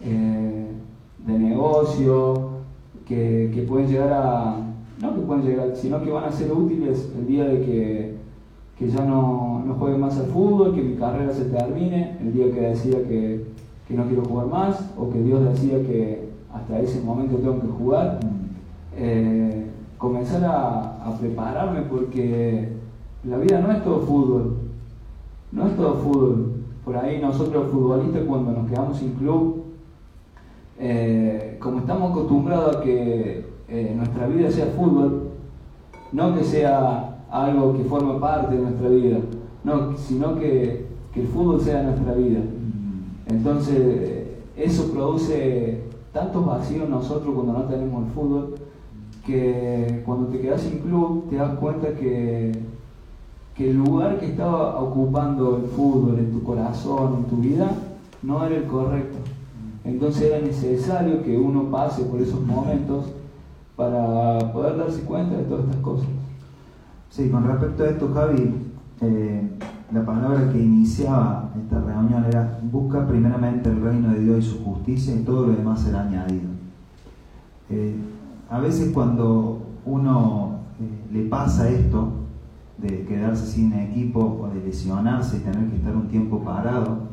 [0.00, 0.72] eh,
[1.24, 2.48] de negocio
[3.06, 4.56] que, pueden llegar a,
[5.00, 7.60] no que pueden llegar, sino que van a ser útiles el día de
[8.78, 12.52] que, ya no, no, juegue más al fútbol, que mi carrera se termine, el día
[12.52, 13.46] que decida que,
[13.90, 18.20] no quiero jugar más o que Dios decida que hasta ese momento tengo que jugar.
[18.94, 19.64] Eh,
[19.96, 22.77] comenzar a prepararme porque
[23.24, 24.56] la vida no es todo fútbol,
[25.52, 26.52] no es todo fútbol.
[26.84, 29.64] Por ahí nosotros futbolistas cuando nos quedamos sin club,
[30.78, 35.30] eh, como estamos acostumbrados a que eh, nuestra vida sea fútbol,
[36.12, 39.18] no que sea algo que forma parte de nuestra vida,
[39.64, 42.40] no, sino que, que el fútbol sea nuestra vida.
[43.26, 48.54] Entonces, eso produce tantos vacíos en nosotros cuando no tenemos el fútbol,
[49.26, 52.52] que cuando te quedas sin club te das cuenta que
[53.58, 57.68] que el lugar que estaba ocupando el fútbol en tu corazón, en tu vida,
[58.22, 59.18] no era el correcto.
[59.84, 63.06] Entonces era necesario que uno pase por esos momentos
[63.74, 66.06] para poder darse cuenta de todas estas cosas.
[67.10, 68.54] Sí, con respecto a esto, Javi,
[69.00, 69.50] eh,
[69.92, 74.64] la palabra que iniciaba esta reunión era busca primeramente el reino de Dios y su
[74.64, 76.48] justicia y todo lo demás será añadido.
[77.70, 77.96] Eh,
[78.50, 82.17] a veces cuando uno eh, le pasa esto,
[82.78, 87.08] de quedarse sin equipo o de lesionarse y tener que estar un tiempo parado,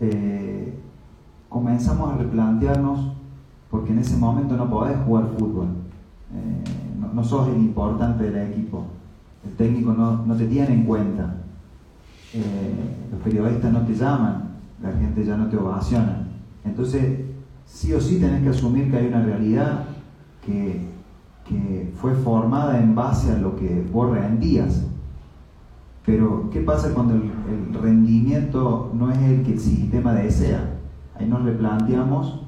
[0.00, 0.74] eh,
[1.48, 3.12] comenzamos a replantearnos,
[3.70, 5.66] porque en ese momento no podés jugar fútbol,
[6.34, 6.64] eh,
[7.14, 8.84] no, sos el importante del equipo,
[9.46, 11.34] el técnico no, te tiene en cuenta,
[12.32, 12.74] eh,
[13.10, 16.26] los periodistas no te llaman, la gente ya no te ovaciona.
[16.64, 17.20] Entonces,
[17.66, 19.84] sí o sí tenés que asumir que hay una realidad
[20.44, 20.91] que
[21.48, 24.84] que fue formada en base a lo que vos rendías.
[26.04, 27.30] Pero, ¿qué pasa cuando el,
[27.80, 30.78] rendimiento no es el que el sistema desea?
[31.14, 32.40] Ahí nos replanteamos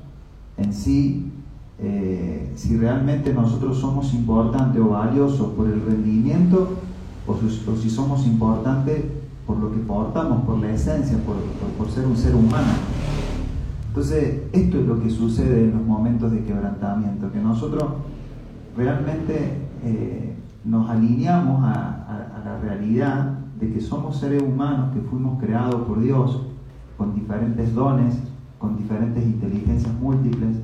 [0.57, 1.31] en sí
[1.79, 6.69] eh, si realmente nosotros somos importantes o valiosos por el rendimiento
[7.27, 7.37] o,
[7.77, 9.05] si, somos importantes
[9.47, 11.37] por lo que portamos, por la esencia, por,
[11.77, 12.73] por ser un ser humano.
[13.89, 17.85] Entonces, esto es lo que sucede en los momentos de quebrantamiento, que nosotros
[18.77, 20.35] realmente eh,
[20.65, 21.91] nos alineamos a,
[22.45, 26.47] la realidad de que somos seres humanos que fuimos creados por Dios
[26.99, 28.17] con diferentes dones,
[28.59, 30.59] con diferentes inteligencias múltiples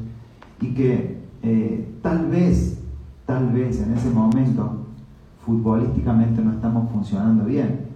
[0.60, 2.82] y que eh, tal vez,
[3.24, 4.86] tal vez en ese momento
[5.46, 7.86] futbolísticamente no estamos funcionando bien,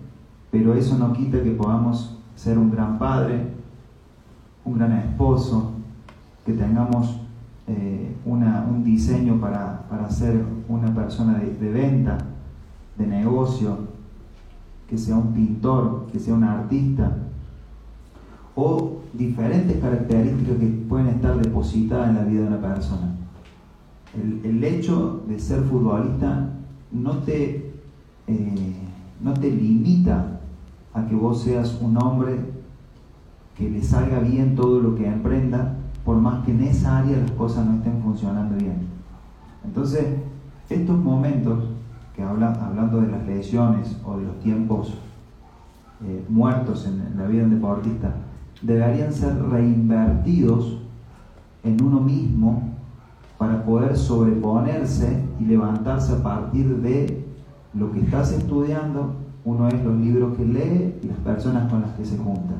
[0.50, 3.48] pero eso no quita que podamos ser un gran padre,
[4.64, 5.72] un gran esposo,
[6.46, 7.20] que tengamos
[7.66, 12.18] eh, un diseño para, ser una persona de, venta,
[12.96, 13.78] de negocio,
[14.88, 17.16] que sea un pintor, que sea un artista,
[18.54, 23.14] o diferentes características que pueden estar depositadas en la vida de una persona.
[24.14, 26.50] El, el hecho de ser futbolista
[26.92, 27.72] no te,
[28.28, 28.72] eh,
[29.20, 30.40] no te limita
[30.92, 32.38] a que vos seas un hombre
[33.56, 37.30] que le salga bien todo lo que emprenda, por más que en esa área las
[37.32, 38.86] cosas no estén funcionando bien.
[39.64, 40.04] Entonces,
[40.68, 41.64] estos momentos,
[42.14, 44.94] que hablan, hablando de las lesiones o de los tiempos
[46.04, 48.14] eh, muertos en, la vida del deportista,
[48.62, 50.78] deberían ser reinvertidos
[51.62, 52.74] en uno mismo
[53.38, 57.24] para poder sobreponerse y levantarse a partir de
[57.72, 59.14] lo que estás estudiando.
[59.44, 62.54] Uno es los libros que lee y las personas con las que se junta.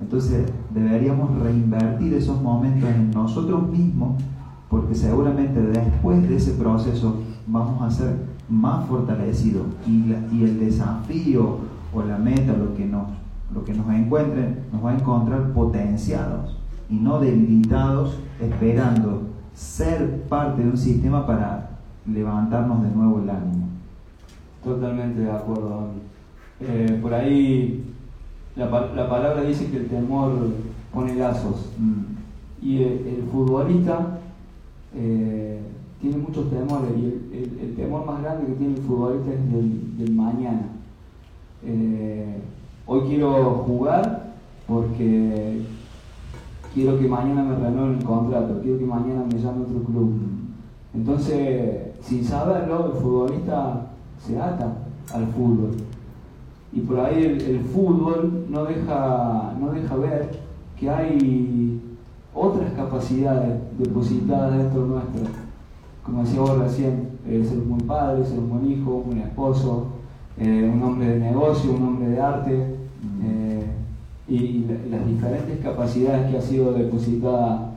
[0.00, 4.20] Entonces deberíamos reinvertir esos momentos en nosotros mismos
[4.68, 8.16] porque seguramente después de ese proceso vamos a ser
[8.48, 11.58] más fortalecidos y, y el desafío
[11.92, 13.06] o la meta, lo que nos,
[13.54, 16.56] lo que nos encuentre, nos va a encontrar potenciados
[16.90, 19.22] y no debilitados esperando
[19.54, 21.70] ser parte de un sistema para
[22.06, 23.68] levantarnos de nuevo el ánimo.
[24.62, 25.88] Totalmente de acuerdo.
[26.60, 27.93] Eh, por ahí
[28.56, 30.32] la, la, palabra dice que el temor
[30.92, 31.70] pone lazos.
[31.78, 32.66] Mm.
[32.66, 34.18] Y el, futbolista
[34.94, 35.60] eh,
[36.00, 39.98] tiene muchos temores y el, el, temor más grande que tiene el futbolista es del,
[39.98, 40.68] del mañana.
[41.64, 42.38] Eh,
[42.86, 44.34] hoy quiero jugar
[44.66, 45.62] porque
[46.72, 50.12] quiero que mañana me renueven el contrato, quiero que mañana me llame otro club.
[50.94, 53.86] Entonces, sin saberlo, el futbolista
[54.18, 54.74] se ata
[55.12, 55.72] al fútbol.
[56.74, 60.30] Y por ahí el, fútbol no deja, no deja ver
[60.78, 61.80] que hay
[62.34, 65.22] otras capacidades depositadas dentro nuestro.
[66.02, 69.18] Como decía vos recién, eh, ser un buen padre, ser un buen hijo, un buen
[69.18, 69.86] esposo,
[70.36, 72.76] eh, un hombre de negocio, un hombre de arte,
[73.22, 73.64] eh,
[74.26, 77.72] y, las diferentes capacidades que ha sido depositada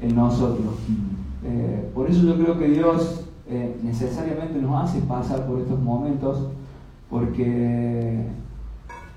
[0.00, 0.74] en nosotros.
[1.94, 3.24] Por eso yo creo que Dios
[3.82, 6.48] necesariamente nos hace pasar por estos momentos,
[7.10, 8.24] porque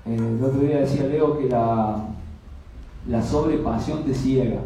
[0.06, 2.06] el otro día decía Leo que la,
[3.08, 4.60] la sobrepasión te ciega.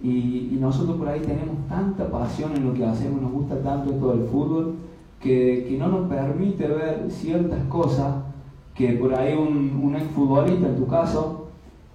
[0.00, 3.90] Y, y, nosotros por ahí tenemos tanta pasión en lo que hacemos, nos gusta tanto
[3.90, 4.74] esto del fútbol,
[5.20, 8.14] que, no nos permite ver ciertas cosas
[8.74, 11.48] que por ahí un, un exfutbolista, en tu caso,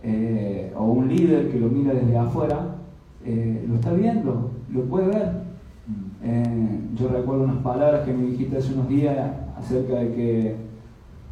[0.04, 2.76] eh, o un líder que lo mira desde afuera,
[3.26, 5.32] eh, lo está viendo, lo puede ver.
[5.88, 6.26] Mm.
[6.26, 9.16] Eh, yo recuerdo unas palabras que me dijiste hace unos días
[9.64, 10.56] acerca de que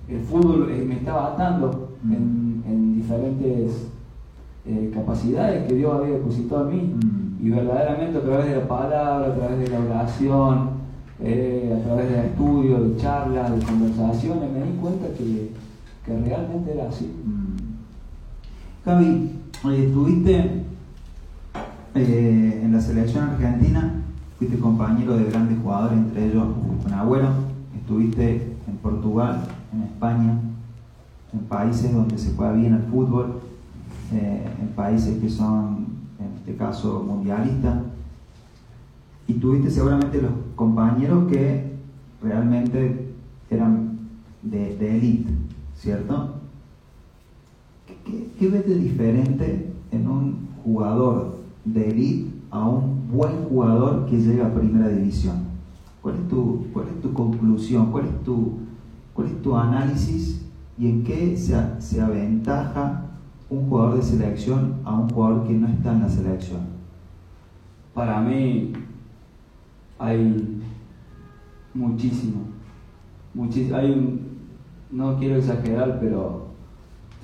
[0.07, 2.13] el fútbol me estaba atando mm.
[2.13, 3.87] en, en, diferentes
[4.93, 6.93] capacidades que Dios había depositado en mí.
[6.93, 7.45] Mm.
[7.45, 10.81] Y verdaderamente a través de la palabra, a través de la oración,
[11.23, 15.51] eh, a través de estudios, de charlas, de conversaciones, me di cuenta que,
[16.07, 17.13] realmente era así.
[17.25, 17.61] Mm.
[18.83, 19.31] Javi,
[19.85, 20.63] estuviste
[21.93, 24.01] eh, en la selección argentina,
[24.37, 26.43] fuiste compañero de grandes jugadores, entre ellos
[26.83, 27.29] con Agüero,
[27.91, 30.39] estuviste en Portugal, en España,
[31.33, 33.41] en países donde se juega bien el fútbol,
[34.13, 37.79] eh, en países que son, en este caso, mundialistas
[39.27, 41.73] y tuviste seguramente los compañeros que
[42.21, 43.13] realmente
[43.49, 43.99] eran
[44.41, 45.31] de, de élite,
[45.75, 46.35] ¿cierto?
[48.39, 54.47] ¿Qué, ves de diferente en un jugador de élite a un buen jugador que llega
[54.47, 55.50] a primera división?
[56.01, 57.91] ¿Cuál es tu, cuál es tu conclusión?
[57.91, 58.59] ¿Cuál es tu,
[59.13, 60.45] cuál es tu análisis?
[60.77, 63.05] ¿Y en qué se, se aventaja
[63.49, 66.61] un jugador de selección a un jugador que no está en la selección?
[67.93, 68.73] Para mí,
[69.99, 70.61] hay
[71.73, 72.41] muchísimo.
[73.75, 74.21] hay un,
[74.91, 76.47] no quiero exagerar, pero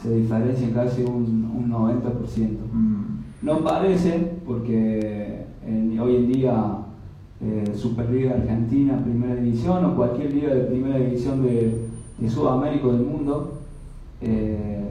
[0.02, 2.58] se diferencia casi un, un 90%.
[2.72, 3.06] Mm.
[3.42, 5.46] No parece, porque
[6.00, 6.87] hoy en día
[7.42, 11.88] eh, Superliga Argentina, Primera División o cualquier liga de Primera División de,
[12.28, 13.60] Sudamérica del mundo
[14.22, 14.90] eh,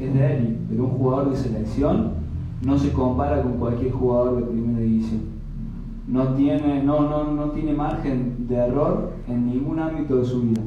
[0.00, 2.14] es de él, pero un jugador de selección
[2.62, 5.38] no se compara con cualquier jugador de Primera División
[6.08, 10.62] no tiene, no, no, no tiene margen de error en ningún ámbito de su vida.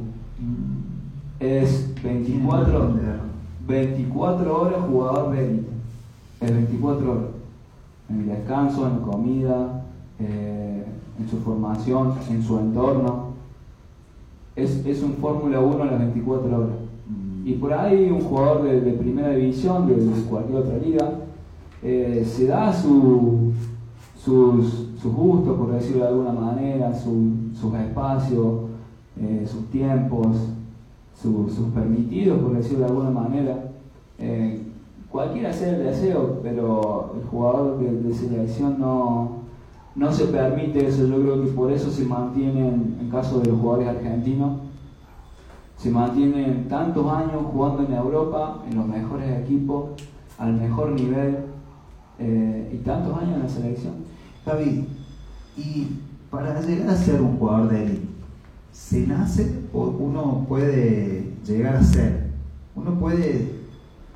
[1.40, 2.94] Es 24,
[3.68, 5.72] 24 horas jugador de élite.
[6.42, 7.24] Es 24 horas.
[8.10, 9.84] En el descanso, en la comida,
[10.20, 10.81] eh,
[11.22, 13.32] en su formación, en su entorno.
[14.56, 16.70] Es, es un Fórmula 1 a las 24 horas.
[17.08, 17.48] Mm.
[17.48, 19.96] Y por ahí un jugador de, primera división, de,
[20.30, 21.12] cualquier otra liga,
[21.84, 23.54] eh, se da su,
[24.24, 28.62] sus, sus gustos, por decirlo de alguna manera, sus espacios,
[29.20, 30.38] eh, sus tiempos,
[31.22, 33.72] sus permitidos, por decirlo de alguna manera,
[34.18, 34.62] eh,
[35.12, 39.41] cualquiera sea el deseo, pero el jugador de, selección no,
[39.96, 41.06] no se permite eso.
[41.08, 44.60] Yo creo que por eso se mantiene, en caso de los jugadores argentinos,
[45.78, 49.92] se mantienen tantos años jugando en Europa, en los mejores equipos,
[50.38, 51.38] al mejor nivel,
[52.20, 53.94] eh, y tantos años en la selección.
[54.46, 54.88] Javi,
[55.58, 55.88] y
[56.30, 58.08] para llegar a ser un jugador de élite,
[58.72, 62.30] ¿se nace o uno puede llegar a ser?
[62.76, 63.50] Uno puede,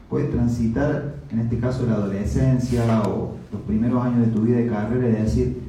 [0.10, 4.68] puede transitar, en este caso, la adolescencia o los primeros años de tu vida de
[4.68, 5.65] carrera y decir,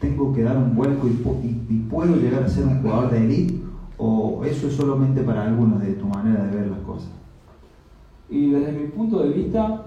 [0.00, 3.60] tengo que dar un vuelco y, y puedo llegar a ser un jugador de élite
[4.02, 7.10] ¿O eso es solamente para algunos de tu manera de ver las cosas?
[8.30, 9.84] Y desde mi punto de vista,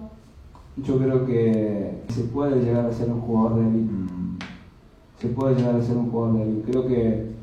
[0.77, 3.91] yo creo que se puede llegar a ser un jugador de élite.
[3.91, 4.37] Mm.
[5.17, 6.71] Se puede llegar a ser un jugador de élite.
[6.71, 7.33] Creo que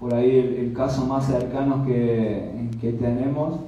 [0.00, 3.60] por ahí el, caso más cercano que, que tenemos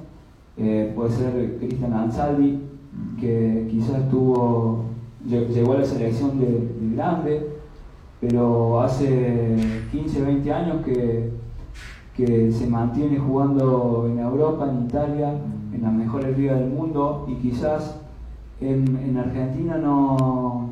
[0.57, 3.17] eh, puede ser Cristian Ansaldi, mm.
[3.17, 4.87] que quizás tuvo,
[5.25, 7.50] llegó a la selección de, de grande,
[8.21, 9.57] pero hace
[9.91, 11.41] 15, 20 años que
[12.15, 15.33] que se mantiene jugando en Europa, en Italia,
[15.73, 17.99] en las mejores ligas del mundo y quizás
[18.59, 20.69] en, Argentina no,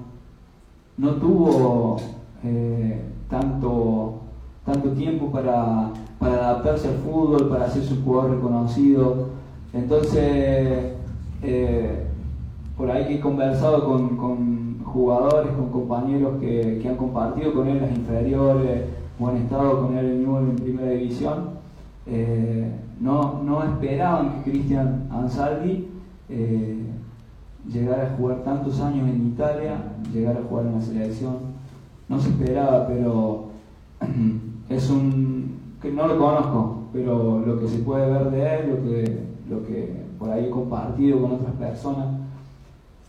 [0.97, 1.97] no tuvo
[2.43, 4.19] eh, tanto,
[4.65, 9.29] tanto tiempo para, adaptarse al fútbol, para hacerse un jugador reconocido.
[9.73, 10.93] Entonces,
[11.41, 12.05] eh,
[12.77, 14.17] por ahí que he conversado con,
[14.89, 18.85] jugadores, con compañeros que, han compartido con él las inferiores,
[19.19, 21.49] o han estado con él en Newell en primera división,
[22.05, 25.87] eh, no, no, esperaban que Cristian Ansaldi
[26.29, 26.79] eh,
[27.71, 29.77] llegara a jugar tantos años en Italia,
[30.13, 31.37] llegara a jugar en la selección.
[32.07, 33.49] No se esperaba, pero
[34.69, 38.83] es un que no lo conozco, pero lo que se puede ver de él, lo
[38.83, 39.19] que,
[39.49, 42.07] lo que por ahí he compartido con otras personas,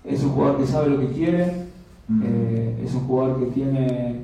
[0.04, 1.69] es un jugador que sabe lo que quiere,
[2.22, 4.20] eh, es un jugador que tiene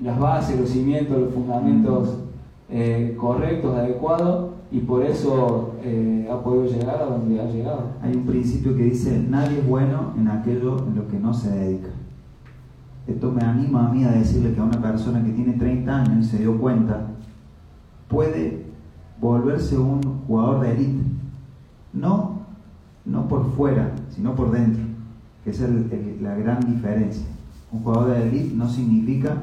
[0.00, 2.18] las bases, los cimientos, los fundamentos
[2.70, 7.92] eh, correctos, adecuados, y por eso eh, ha podido llegar a donde ha llegado.
[8.02, 11.50] Hay un principio que dice, nadie es bueno en aquello en lo que no se
[11.50, 11.88] dedica.
[13.06, 16.26] Esto me anima a mí a decirle que a una persona que tiene 30 años
[16.26, 17.06] y se dio cuenta,
[18.08, 18.66] puede
[19.18, 21.04] volverse un jugador de élite.
[21.94, 22.40] No,
[23.06, 24.82] no por fuera, sino por dentro,
[25.44, 25.60] que es
[26.20, 27.26] la gran diferencia.
[27.70, 29.36] Un jugador de élite no significa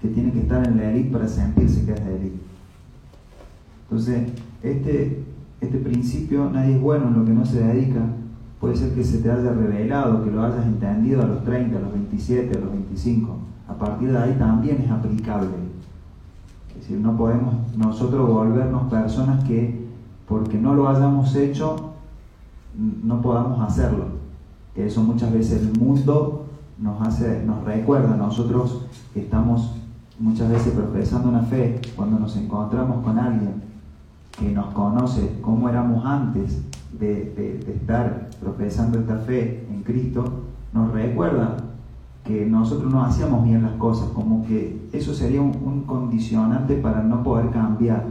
[0.00, 2.40] que tiene que estar en la élite para sentirse que es de élite.
[3.84, 4.32] Entonces,
[4.62, 5.24] este,
[5.60, 8.00] este principio, nadie es bueno en lo que no se dedica,
[8.60, 11.80] puede ser que se te haya revelado, que lo hayas entendido a los 30, a
[11.80, 13.36] los 27, a los 25.
[13.68, 15.50] A partir de ahí también es aplicable.
[16.70, 19.86] Es decir, no podemos nosotros volvernos personas que
[20.28, 21.92] porque no lo hayamos hecho,
[22.76, 24.15] no podamos hacerlo.
[24.76, 26.44] Que eso muchas veces el mundo
[26.78, 28.82] nos hace, nos recuerda nosotros
[29.14, 29.72] que estamos
[30.18, 33.62] muchas veces profesando una fe, cuando nos encontramos con alguien
[34.38, 36.62] que nos conoce cómo éramos antes
[36.98, 40.24] de, estar profesando esta fe en Cristo,
[40.74, 41.56] nos recuerda
[42.24, 47.22] que nosotros no hacíamos bien las cosas, como que eso sería un condicionante para no
[47.22, 48.04] poder cambiar.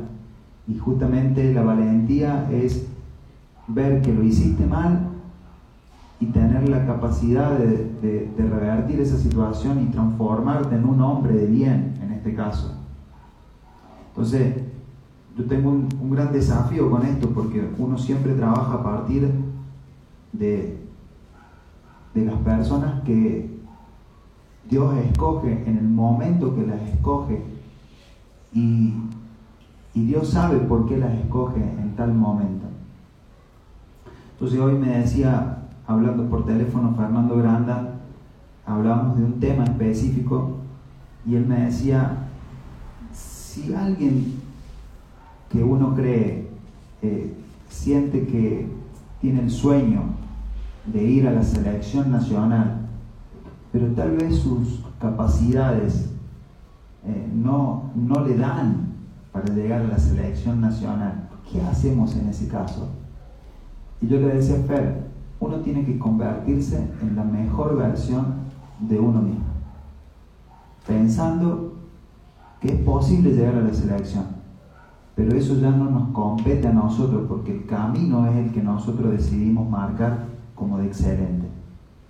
[0.67, 2.87] Y justamente la valentía es
[3.67, 5.14] ver que lo hiciste mal
[6.19, 11.93] y tener la capacidad de, revertir esa situación y transformarte en un hombre de bien,
[12.01, 12.73] en este caso.
[14.09, 14.55] Entonces,
[15.37, 19.29] yo tengo un, gran desafío con esto porque uno siempre trabaja a partir
[20.31, 20.77] de,
[22.13, 23.53] de las personas que
[24.69, 27.43] Dios escoge en el momento que las escoge
[28.53, 28.93] y,
[29.93, 32.65] y Dios sabe por qué las escoge en tal momento.
[34.33, 35.54] Entonces hoy me decía
[35.87, 37.95] hablando por teléfono Fernando Granda,
[38.65, 40.57] hablábamos de un tema específico
[41.25, 42.17] y él me decía,
[43.11, 44.33] si alguien
[45.49, 46.49] que uno cree
[47.01, 47.33] eh,
[47.69, 48.67] siente que
[49.21, 50.03] tiene el sueño
[50.85, 52.87] de ir a la selección nacional,
[53.71, 56.09] pero tal vez sus capacidades
[57.05, 58.87] eh, no, no le dan
[59.31, 62.89] para llegar a la selección nacional, ¿qué hacemos en ese caso?
[64.01, 65.04] Y yo le decía, Fer,
[65.39, 68.45] uno tiene que convertirse en la mejor versión
[68.79, 69.45] de uno mismo,
[70.87, 71.73] pensando
[72.59, 74.25] que es posible llegar a la selección.
[75.15, 79.11] Pero eso ya no nos compete a nosotros porque el camino es el que nosotros
[79.11, 80.25] decidimos marcar
[80.55, 81.47] como de excelente.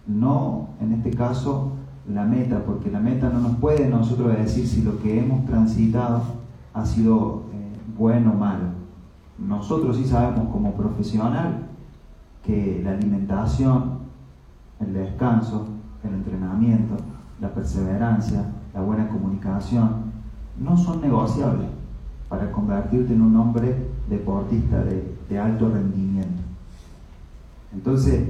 [0.07, 1.71] No, en este caso,
[2.11, 6.21] la meta, porque la meta no nos puede nosotros decir si lo que hemos transitado
[6.73, 8.76] ha sido eh, bueno o malo.
[9.38, 11.64] Nosotros sí sabemos como profesional
[12.45, 13.99] que la alimentación,
[14.79, 15.67] el descanso,
[16.03, 16.95] el entrenamiento,
[17.41, 20.13] la perseverancia, la buena comunicación,
[20.59, 21.67] no son negociables
[22.29, 23.75] para convertirte en un hombre
[24.09, 26.43] deportista de, alto rendimiento.
[27.73, 28.25] Entonces,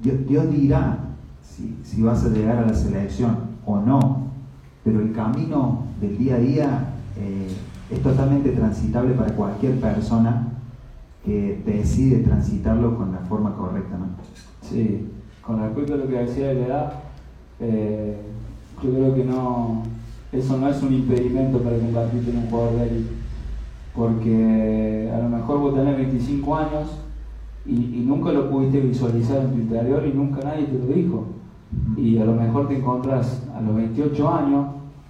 [0.00, 0.98] Dios, dirá
[1.42, 3.36] si, vas a llegar a la selección
[3.66, 4.28] o no,
[4.84, 7.48] pero el camino del día a día eh,
[7.90, 10.53] es totalmente transitable para cualquier persona
[11.24, 13.96] que decide transitarlo con la forma correcta.
[13.96, 14.06] ¿no?
[14.60, 15.08] Sí,
[15.40, 16.92] con respecto a lo que decía de la edad,
[17.60, 18.16] eh,
[18.82, 19.82] yo creo que no,
[20.32, 23.10] eso no es un impedimento para convertirte en un jugador de élite,
[23.94, 26.98] porque a lo mejor vos tenés 25 años
[27.66, 31.24] y, nunca lo pudiste visualizar en tu interior y nunca nadie te lo dijo.
[31.96, 34.66] Y a lo mejor te encontrás a los 28 años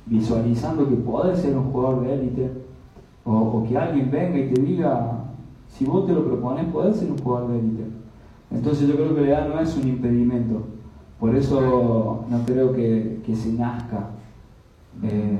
[0.07, 2.51] visualizando que podés ser un jugador de élite,
[3.25, 5.24] o, o que alguien venga y te diga,
[5.77, 7.85] si vos te lo propones, podés ser un jugador de élite.
[8.51, 10.62] Entonces yo creo que la edad no es un impedimento.
[11.18, 14.11] Por eso no creo que, se nazca,
[15.03, 15.39] eh,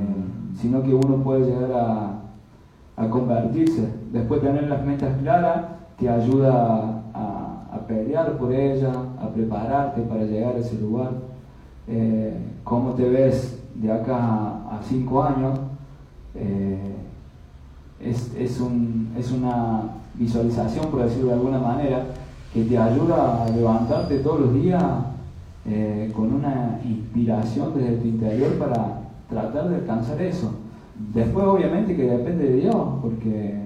[0.57, 3.89] sino que uno puede llegar a, convertirse.
[4.13, 5.67] Después tener las metas claras
[5.99, 11.11] te ayuda a, pelear por ellas, a prepararte para llegar a ese lugar.
[11.87, 15.61] Eh, ¿Cómo te ves de acá a, cinco años?
[16.35, 16.64] Eh,
[18.39, 19.83] es, es, un, es una
[20.15, 22.05] visualización, por decirlo de alguna manera,
[22.53, 24.83] que te ayuda a levantarte todos los días
[25.67, 30.53] eh, con una inspiración desde tu interior para tratar de alcanzar eso.
[31.13, 33.65] Después obviamente que depende de Dios, porque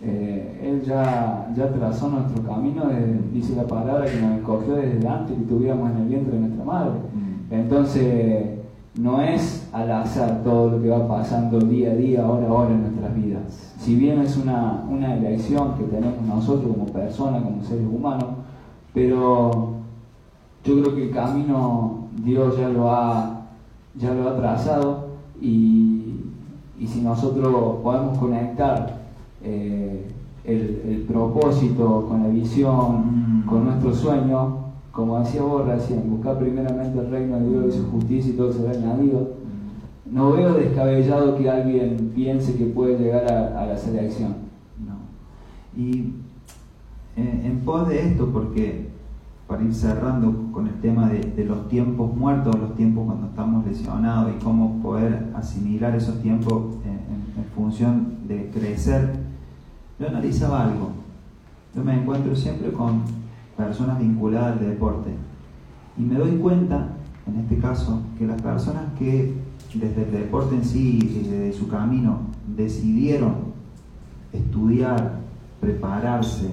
[0.00, 2.84] eh, Él ya, ya trazó nuestro camino,
[3.32, 6.64] dice la palabra que nos escogió desde antes que tuviéramos en el vientre de nuestra
[6.64, 6.92] madre.
[6.92, 7.52] Mm.
[7.54, 8.53] Entonces,
[8.96, 12.70] no es al azar todo lo que va pasando día a día, hora a hora
[12.70, 13.74] en nuestras vidas.
[13.78, 18.28] Si bien es una, una elección que tenemos nosotros como personas, como seres humanos,
[18.92, 19.74] pero
[20.64, 23.42] yo creo que el camino Dios ya lo ha,
[23.96, 25.08] ya lo ha trazado
[25.40, 26.00] y,
[26.86, 28.98] si nosotros podemos conectar
[29.42, 30.06] eh,
[30.44, 33.46] el, el, propósito con la visión, mm.
[33.46, 34.63] con nuestro sueño,
[34.94, 38.52] como decía vos recién, buscar primeramente el reino de Dios y su justicia y todo
[38.52, 39.34] será añadido.
[40.06, 44.36] No veo descabellado que alguien piense que puede llegar a, la selección.
[44.78, 45.80] No.
[45.80, 46.12] Y
[47.16, 48.90] eh, en, pos de esto, porque
[49.48, 54.32] para ir cerrando con el tema de, los tiempos muertos, los tiempos cuando estamos lesionados
[54.32, 59.16] y cómo poder asimilar esos tiempos en función de crecer,
[59.98, 60.90] yo analizaba algo.
[61.74, 63.23] Yo me encuentro siempre con
[63.56, 65.10] personas vinculadas al deporte.
[65.96, 66.88] Y me doy cuenta,
[67.26, 69.34] en este caso, que las personas que
[69.74, 72.18] desde el deporte en sí, desde su camino,
[72.56, 73.54] decidieron
[74.32, 75.18] estudiar,
[75.60, 76.50] prepararse,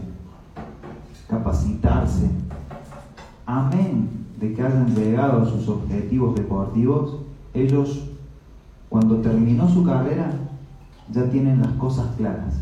[1.28, 2.30] capacitarse,
[3.46, 7.18] amén de que hayan llegado a sus objetivos deportivos,
[7.54, 8.08] ellos
[8.90, 10.32] cuando terminó su carrera
[11.12, 12.56] ya tienen las cosas claras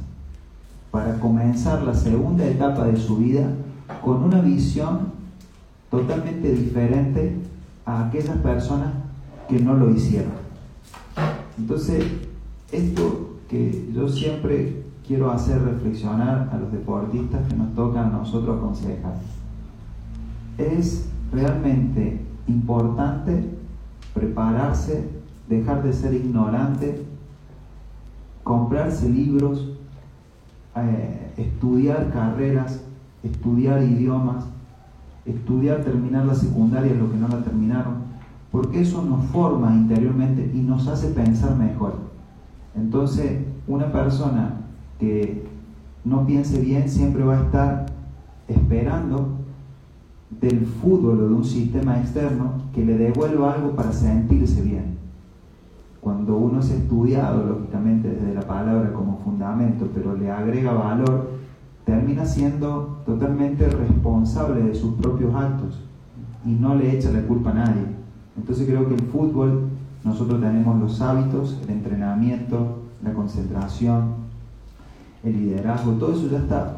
[0.92, 3.50] para comenzar la segunda etapa de su vida
[4.04, 5.14] con una visión
[5.90, 7.36] totalmente diferente
[7.86, 8.94] a aquellas personas
[9.48, 10.32] que no lo hicieron.
[11.58, 12.06] Entonces,
[12.72, 18.58] esto que yo siempre quiero hacer reflexionar a los deportistas que nos toca a nosotros
[18.58, 19.16] aconsejar,
[20.58, 23.44] es realmente importante
[24.14, 25.10] prepararse,
[25.48, 27.06] dejar de ser ignorante,
[28.44, 29.70] comprarse libros,
[30.76, 32.82] eh, estudiar carreras
[33.24, 34.46] estudiar idiomas,
[35.26, 37.96] estudiar, terminar la secundaria, lo que no la terminaron,
[38.52, 41.96] porque eso nos forma interiormente y nos hace pensar mejor.
[42.76, 44.62] Entonces, una persona
[45.00, 45.46] que
[46.04, 47.86] no piense bien siempre va a estar
[48.48, 49.40] esperando
[50.30, 54.98] del fútbol o de un sistema externo que le devuelva algo para sentirse bien.
[56.02, 61.39] Cuando uno es estudiado, lógicamente desde la palabra como fundamento, pero le agrega valor,
[61.90, 65.80] termina siendo totalmente responsable de sus propios actos
[66.46, 67.84] y no le echa la culpa a nadie.
[68.38, 69.70] Entonces creo que el fútbol,
[70.04, 74.14] nosotros tenemos los hábitos, el entrenamiento, la concentración,
[75.24, 76.78] el liderazgo, todo eso ya está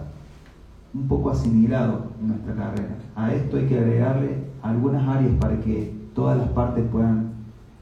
[0.93, 2.95] un poco asimilado en nuestra carrera.
[3.13, 7.31] A esto hay que agregarle algunas áreas para que todas las partes puedan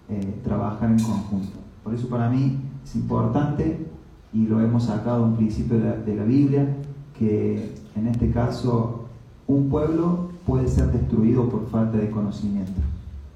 [0.10, 1.60] eh, trabajar en conjunto.
[1.84, 3.86] Por eso para mí es importante,
[4.34, 6.68] y lo hemos sacado un principio de la Biblia,
[7.20, 9.02] que en este caso
[9.46, 12.72] un pueblo puede ser destruido por falta de conocimiento.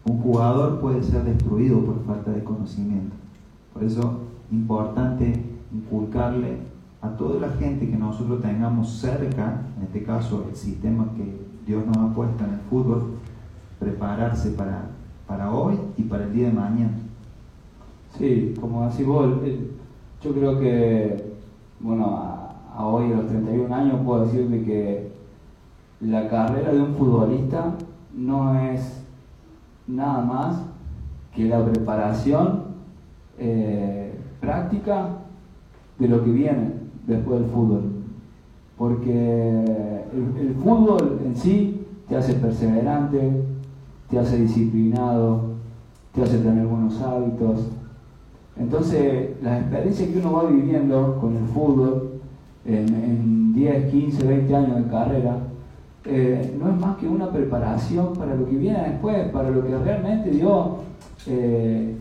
[0.05, 3.15] Un jugador puede ser destruido por falta de conocimiento.
[3.73, 6.57] Por eso es importante inculcarle
[7.01, 11.85] a toda la gente que nosotros tengamos cerca, en este caso el sistema que Dios
[11.85, 13.15] nos ha puesto en el fútbol
[13.79, 14.85] prepararse para,
[15.27, 16.93] para hoy y para el día de mañana.
[18.17, 19.29] Sí, como así vos,
[20.21, 21.33] yo creo que,
[21.79, 22.32] bueno,
[22.75, 25.11] a, hoy, a los 31 años, puedo decirte que
[26.01, 27.75] la carrera de un futbolista
[28.13, 29.03] no es
[29.87, 30.61] nada más
[31.35, 32.63] que la preparación
[33.37, 35.09] eh, práctica
[35.99, 36.73] de lo que viene
[37.07, 37.81] después del fútbol.
[38.77, 40.03] Porque
[40.39, 43.45] el, fútbol en sí te hace perseverante,
[44.09, 45.53] te hace disciplinado,
[46.13, 47.67] te hace tener buenos hábitos.
[48.57, 52.12] Entonces, las experiencias que uno va viviendo con el fútbol
[52.65, 55.37] en, 10, 15, 20 años de carrera,
[56.05, 59.77] eh, no es más que una preparación para lo que viene después, para lo que
[59.77, 60.67] realmente Dios
[61.27, 61.95] eh,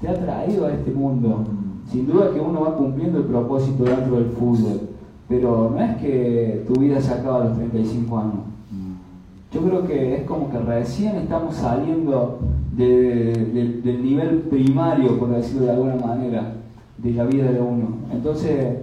[0.00, 1.44] te ha traído a este mundo.
[1.90, 4.80] Sin duda que uno va cumpliendo el propósito dentro del fútbol,
[5.28, 8.40] pero no es que tu vida se acaba a los 35 años.
[9.52, 12.40] Yo creo que es como que recién estamos saliendo
[12.76, 16.54] del nivel primario, por decirlo de alguna manera,
[16.98, 17.98] de la vida de uno.
[18.12, 18.78] Entonces,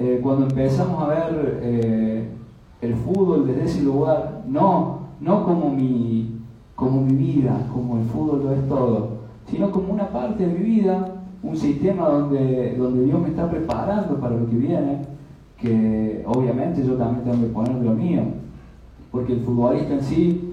[0.00, 2.28] eh, cuando empezamos a ver eh,
[2.80, 6.40] el fútbol desde ese lugar, no, no como mi,
[6.74, 9.08] como mi vida, como el fútbol lo es todo,
[9.50, 14.18] sino como una parte de mi vida, un sistema donde, donde Dios me está preparando
[14.18, 15.02] para lo que viene,
[15.58, 18.22] que obviamente yo también tengo que poner lo mío,
[19.10, 20.49] porque el futbolista en sí,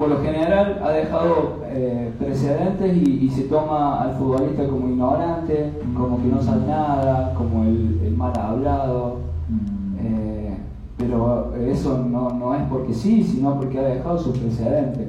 [0.00, 6.22] por lo general, ha dejado eh, precedentes y, se toma al futbolista como ignorante, como
[6.22, 9.18] que no sabe nada, como el, mal hablado,
[9.50, 9.98] mm.
[10.00, 10.56] eh,
[10.96, 15.08] pero eso no, no, es porque sí, sino porque ha dejado sus precedentes.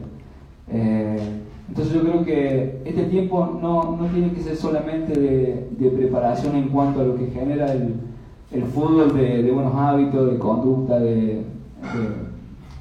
[0.68, 1.40] Eh,
[1.70, 7.00] entonces yo creo que este tiempo no, tiene que ser solamente de, preparación en cuanto
[7.00, 11.46] a lo que genera el, fútbol de, buenos hábitos, de conducta, de,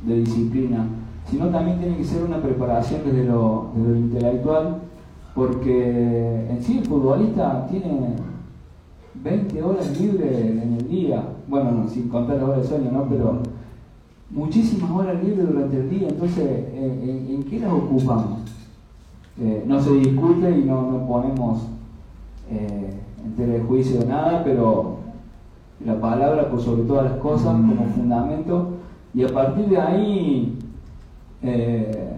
[0.04, 0.88] disciplina,
[1.30, 4.78] sino también tiene que ser una preparación desde lo, intelectual,
[5.34, 8.16] porque en sí el futbolista tiene
[9.22, 13.04] 20 horas libres en el día, bueno, sin contar las horas de sueño, ¿no?
[13.08, 13.38] Pero
[14.30, 18.40] muchísimas horas libres durante el día, entonces, en qué las ocupamos?
[19.42, 21.62] Eh, no se discute y no, ponemos
[22.50, 22.90] eh,
[23.24, 24.96] en telejuicio nada, pero
[25.82, 27.68] la palabra por sobre todas las cosas mm.
[27.70, 28.68] como fundamento
[29.14, 30.58] y a partir de ahí
[31.42, 32.16] eh,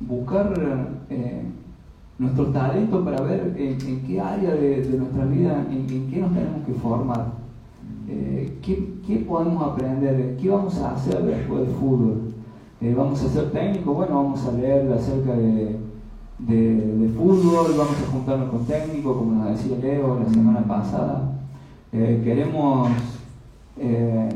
[0.00, 0.54] buscar
[2.18, 6.72] nuestro talento para ver en, qué área de, nuestra vida, en, qué nos tenemos que
[6.74, 7.32] formar,
[8.62, 12.34] qué, qué, podemos aprender, qué vamos a hacer después del fútbol.
[12.96, 13.94] ¿Vamos a ser técnicos?
[13.94, 15.76] Bueno, vamos a leer acerca de
[16.46, 21.32] de, fútbol, vamos a juntarnos con técnicos, como nos decía Leo la semana pasada.
[21.92, 22.90] Eh, queremos
[23.78, 24.28] eh,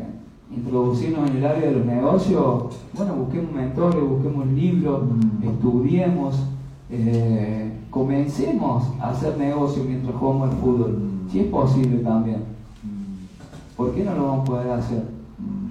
[0.50, 2.64] introducirnos en el área de los negocios,
[2.96, 5.48] bueno, busquemos mentores, busquemos libros, mm.
[5.48, 6.42] estudiemos,
[6.90, 11.30] eh, comencemos a hacer negocios mientras jugamos al fútbol, mm.
[11.30, 12.38] si es posible también.
[12.82, 13.76] Mm.
[13.76, 15.04] ¿Por qué no lo vamos a poder hacer?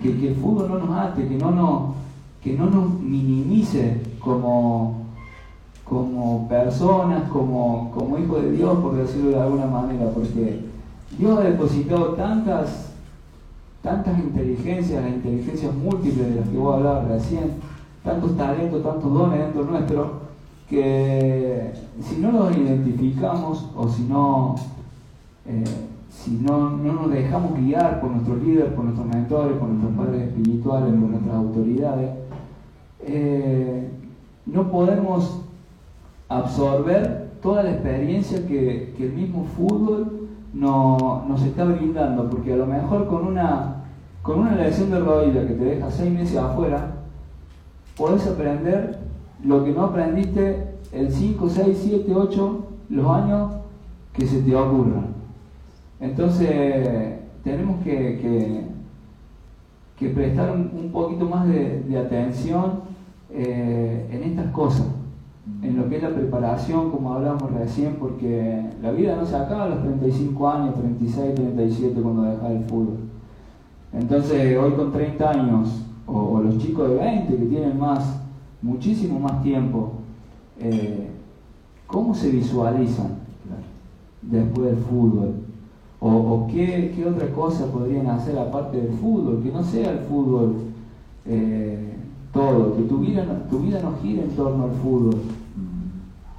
[0.02, 1.82] Que, que el fútbol no nos ate, que no nos,
[2.44, 5.04] que no nos minimice como
[5.84, 10.62] como personas, como, como hijos de Dios, por decirlo de alguna manera, porque
[11.18, 12.93] Dios ha depositado tantas,
[13.84, 17.52] tantas inteligencias, las inteligencias múltiples de las que voy a hablar recién,
[18.04, 20.24] tantos talentos, tantos dones dentro nuestro,
[20.70, 24.56] que si no los identificamos o si no,
[25.46, 25.64] eh,
[26.10, 30.30] si no, no, nos dejamos guiar por nuestros líderes, por nuestros mentores, por nuestros padres
[30.30, 32.10] espirituales, por nuestras autoridades,
[33.02, 33.90] eh,
[34.46, 35.42] no podemos
[36.30, 40.23] absorber toda la experiencia que, el mismo fútbol
[40.54, 43.84] nos está brindando, porque a lo mejor con una,
[44.22, 46.92] con una lesión de rodilla que te deja seis meses afuera,
[47.98, 49.00] podés aprender
[49.44, 53.52] lo que no aprendiste en 5, 6, 7, 8 los años
[54.14, 55.08] que se te ocurran.
[56.00, 58.72] Entonces, tenemos que,
[59.98, 62.82] que, prestar un, poquito más de, atención
[63.32, 64.86] eh, en estas cosas
[65.62, 69.66] en lo que es la preparación, como hablamos recién, porque la vida no se acaba
[69.66, 72.98] a los 35 años, 36, 37 cuando dejas el fútbol.
[73.92, 78.22] Entonces, hoy con 30 años, o, los chicos de 20 que tienen más,
[78.62, 79.94] muchísimo más tiempo,
[80.60, 81.10] eh,
[81.88, 83.18] ¿cómo se visualizan
[84.22, 85.36] después del fútbol?
[86.00, 89.42] ¿O, qué, otra cosa podrían hacer aparte del fútbol?
[89.42, 90.56] Que no sea el fútbol
[91.26, 91.96] eh,
[92.34, 95.16] todo, que tu vida, tu vida no gire en torno al fútbol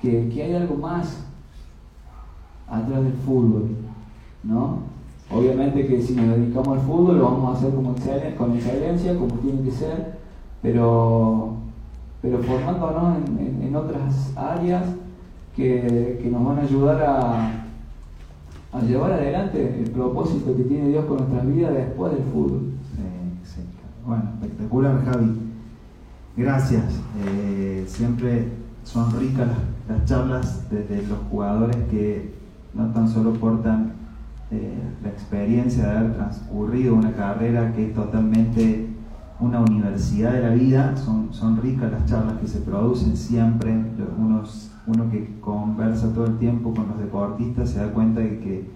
[0.04, 1.24] que, hay algo más
[2.68, 3.68] atrás del fútbol,
[4.42, 4.78] ¿no?
[5.30, 7.94] Obviamente que si nos dedicamos al fútbol lo vamos a hacer como
[8.36, 10.18] con excelencia, como tiene que ser,
[10.60, 11.54] pero,
[12.20, 14.84] pero formándonos en, en, otras áreas
[15.56, 17.66] que, que, nos van a ayudar a,
[18.72, 22.72] a llevar adelante el propósito que tiene Dios con nuestras vidas después del fútbol.
[24.06, 25.43] Bueno, espectacular Javi.
[26.36, 26.84] Gracias.
[27.24, 28.48] Eh, siempre
[28.82, 29.48] son ricas
[29.88, 32.34] las, charlas desde los jugadores que
[32.74, 33.92] no tan solo portan
[34.50, 38.88] eh, la experiencia de haber transcurrido una carrera que es totalmente
[39.40, 43.74] una universidad de la vida, son, son ricas las charlas que se producen siempre,
[44.86, 48.70] uno que conversa todo el tiempo con los deportistas se da cuenta de que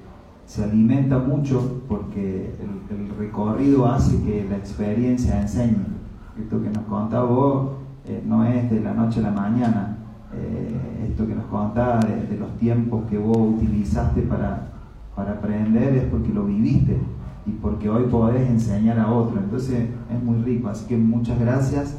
[0.47, 2.55] se alimenta mucho porque
[2.91, 5.98] el, recorrido hace que la experiencia enseñe.
[6.39, 7.71] Esto que nos contaba vos
[8.07, 9.99] eh, no es de la noche a la mañana,
[10.35, 14.69] eh, esto que nos contaba de, los tiempos que vos utilizaste para,
[15.17, 16.99] para aprender es porque lo viviste
[17.47, 19.41] y porque hoy podés enseñar a otro.
[19.41, 20.69] Entonces es muy rico.
[20.69, 21.99] Así que muchas gracias.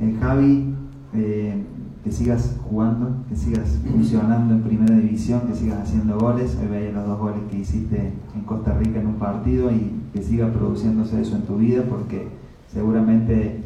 [0.00, 0.74] Eh, Javi,
[1.14, 1.64] eh,
[2.02, 6.58] que sigas jugando, que sigas funcionando en primera división, que sigas haciendo goles.
[6.60, 10.22] Hoy veía los dos goles que hiciste en Costa Rica en un partido y que
[10.22, 12.28] siga produciéndose eso en tu vida porque
[12.72, 13.62] seguramente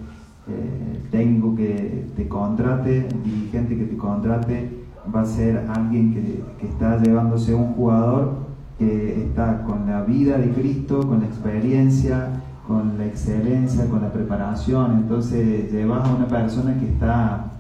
[0.49, 4.85] eh, técnico que te contrate, el dirigente que te contrate,
[5.15, 8.45] va a ser alguien que, que está llevándose un jugador
[8.79, 14.13] que está con la vida de Cristo, con la experiencia, con la excelencia, con la
[14.13, 14.93] preparación.
[14.93, 17.53] Entonces llevas a una persona que está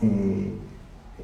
[0.00, 0.58] eh,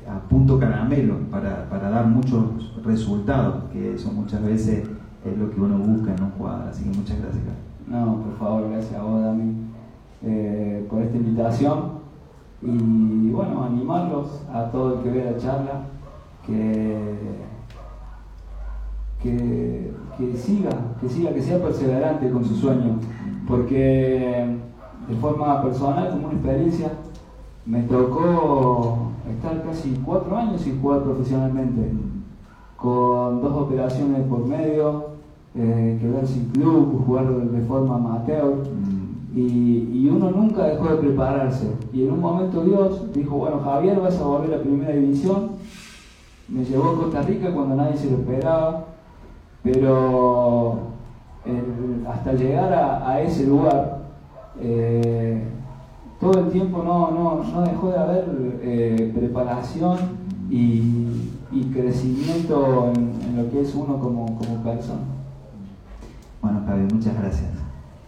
[0.08, 4.88] a punto caramelo para, dar muchos resultados, que eso muchas veces
[5.24, 6.68] es lo que uno busca en un jugador.
[6.68, 7.67] Así que muchas gracias.
[7.90, 9.54] No, por favor, gracias a vos, Dami,
[10.22, 11.98] eh, por esta invitación.
[12.60, 15.82] Y bueno, animarlos a todo el que vea la charla,
[16.44, 17.48] que
[19.22, 20.70] que, siga,
[21.00, 22.98] que siga, que sea perseverante con su sueño,
[23.46, 24.56] porque
[25.08, 26.92] de forma personal, como una experiencia,
[27.66, 31.92] me tocó estar casi cuatro años sin jugar profesionalmente,
[32.76, 35.07] con dos operaciones por medio,
[35.54, 38.64] eh, quedar sin club, jugar de forma amateur,
[39.34, 41.72] y, y, uno nunca dejó de prepararse.
[41.92, 45.50] Y en un momento Dios dijo, bueno, Javier, vas a volver a primera división,
[46.48, 48.86] me llevó a Costa Rica cuando nadie se lo esperaba,
[49.62, 50.88] pero
[52.08, 53.98] hasta llegar a, ese lugar,
[54.60, 55.42] eh,
[56.20, 58.24] todo el tiempo no, no, dejó de haber
[58.62, 59.98] eh, preparación
[60.50, 61.04] y,
[61.72, 65.17] crecimiento en, lo que es uno como, como persona.
[66.40, 67.50] Bueno, Javi, muchas gracias.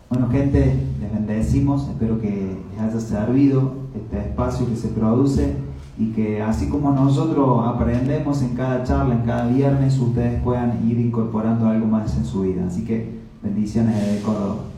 [0.08, 5.54] Bueno, gente, les bendecimos, espero que les haya servido este espacio que se produce
[5.98, 10.98] y que así como nosotros aprendemos en cada charla, en cada viernes, ustedes puedan ir
[10.98, 12.66] incorporando algo más en su vida.
[12.66, 14.69] Así que bendiciones de Córdoba.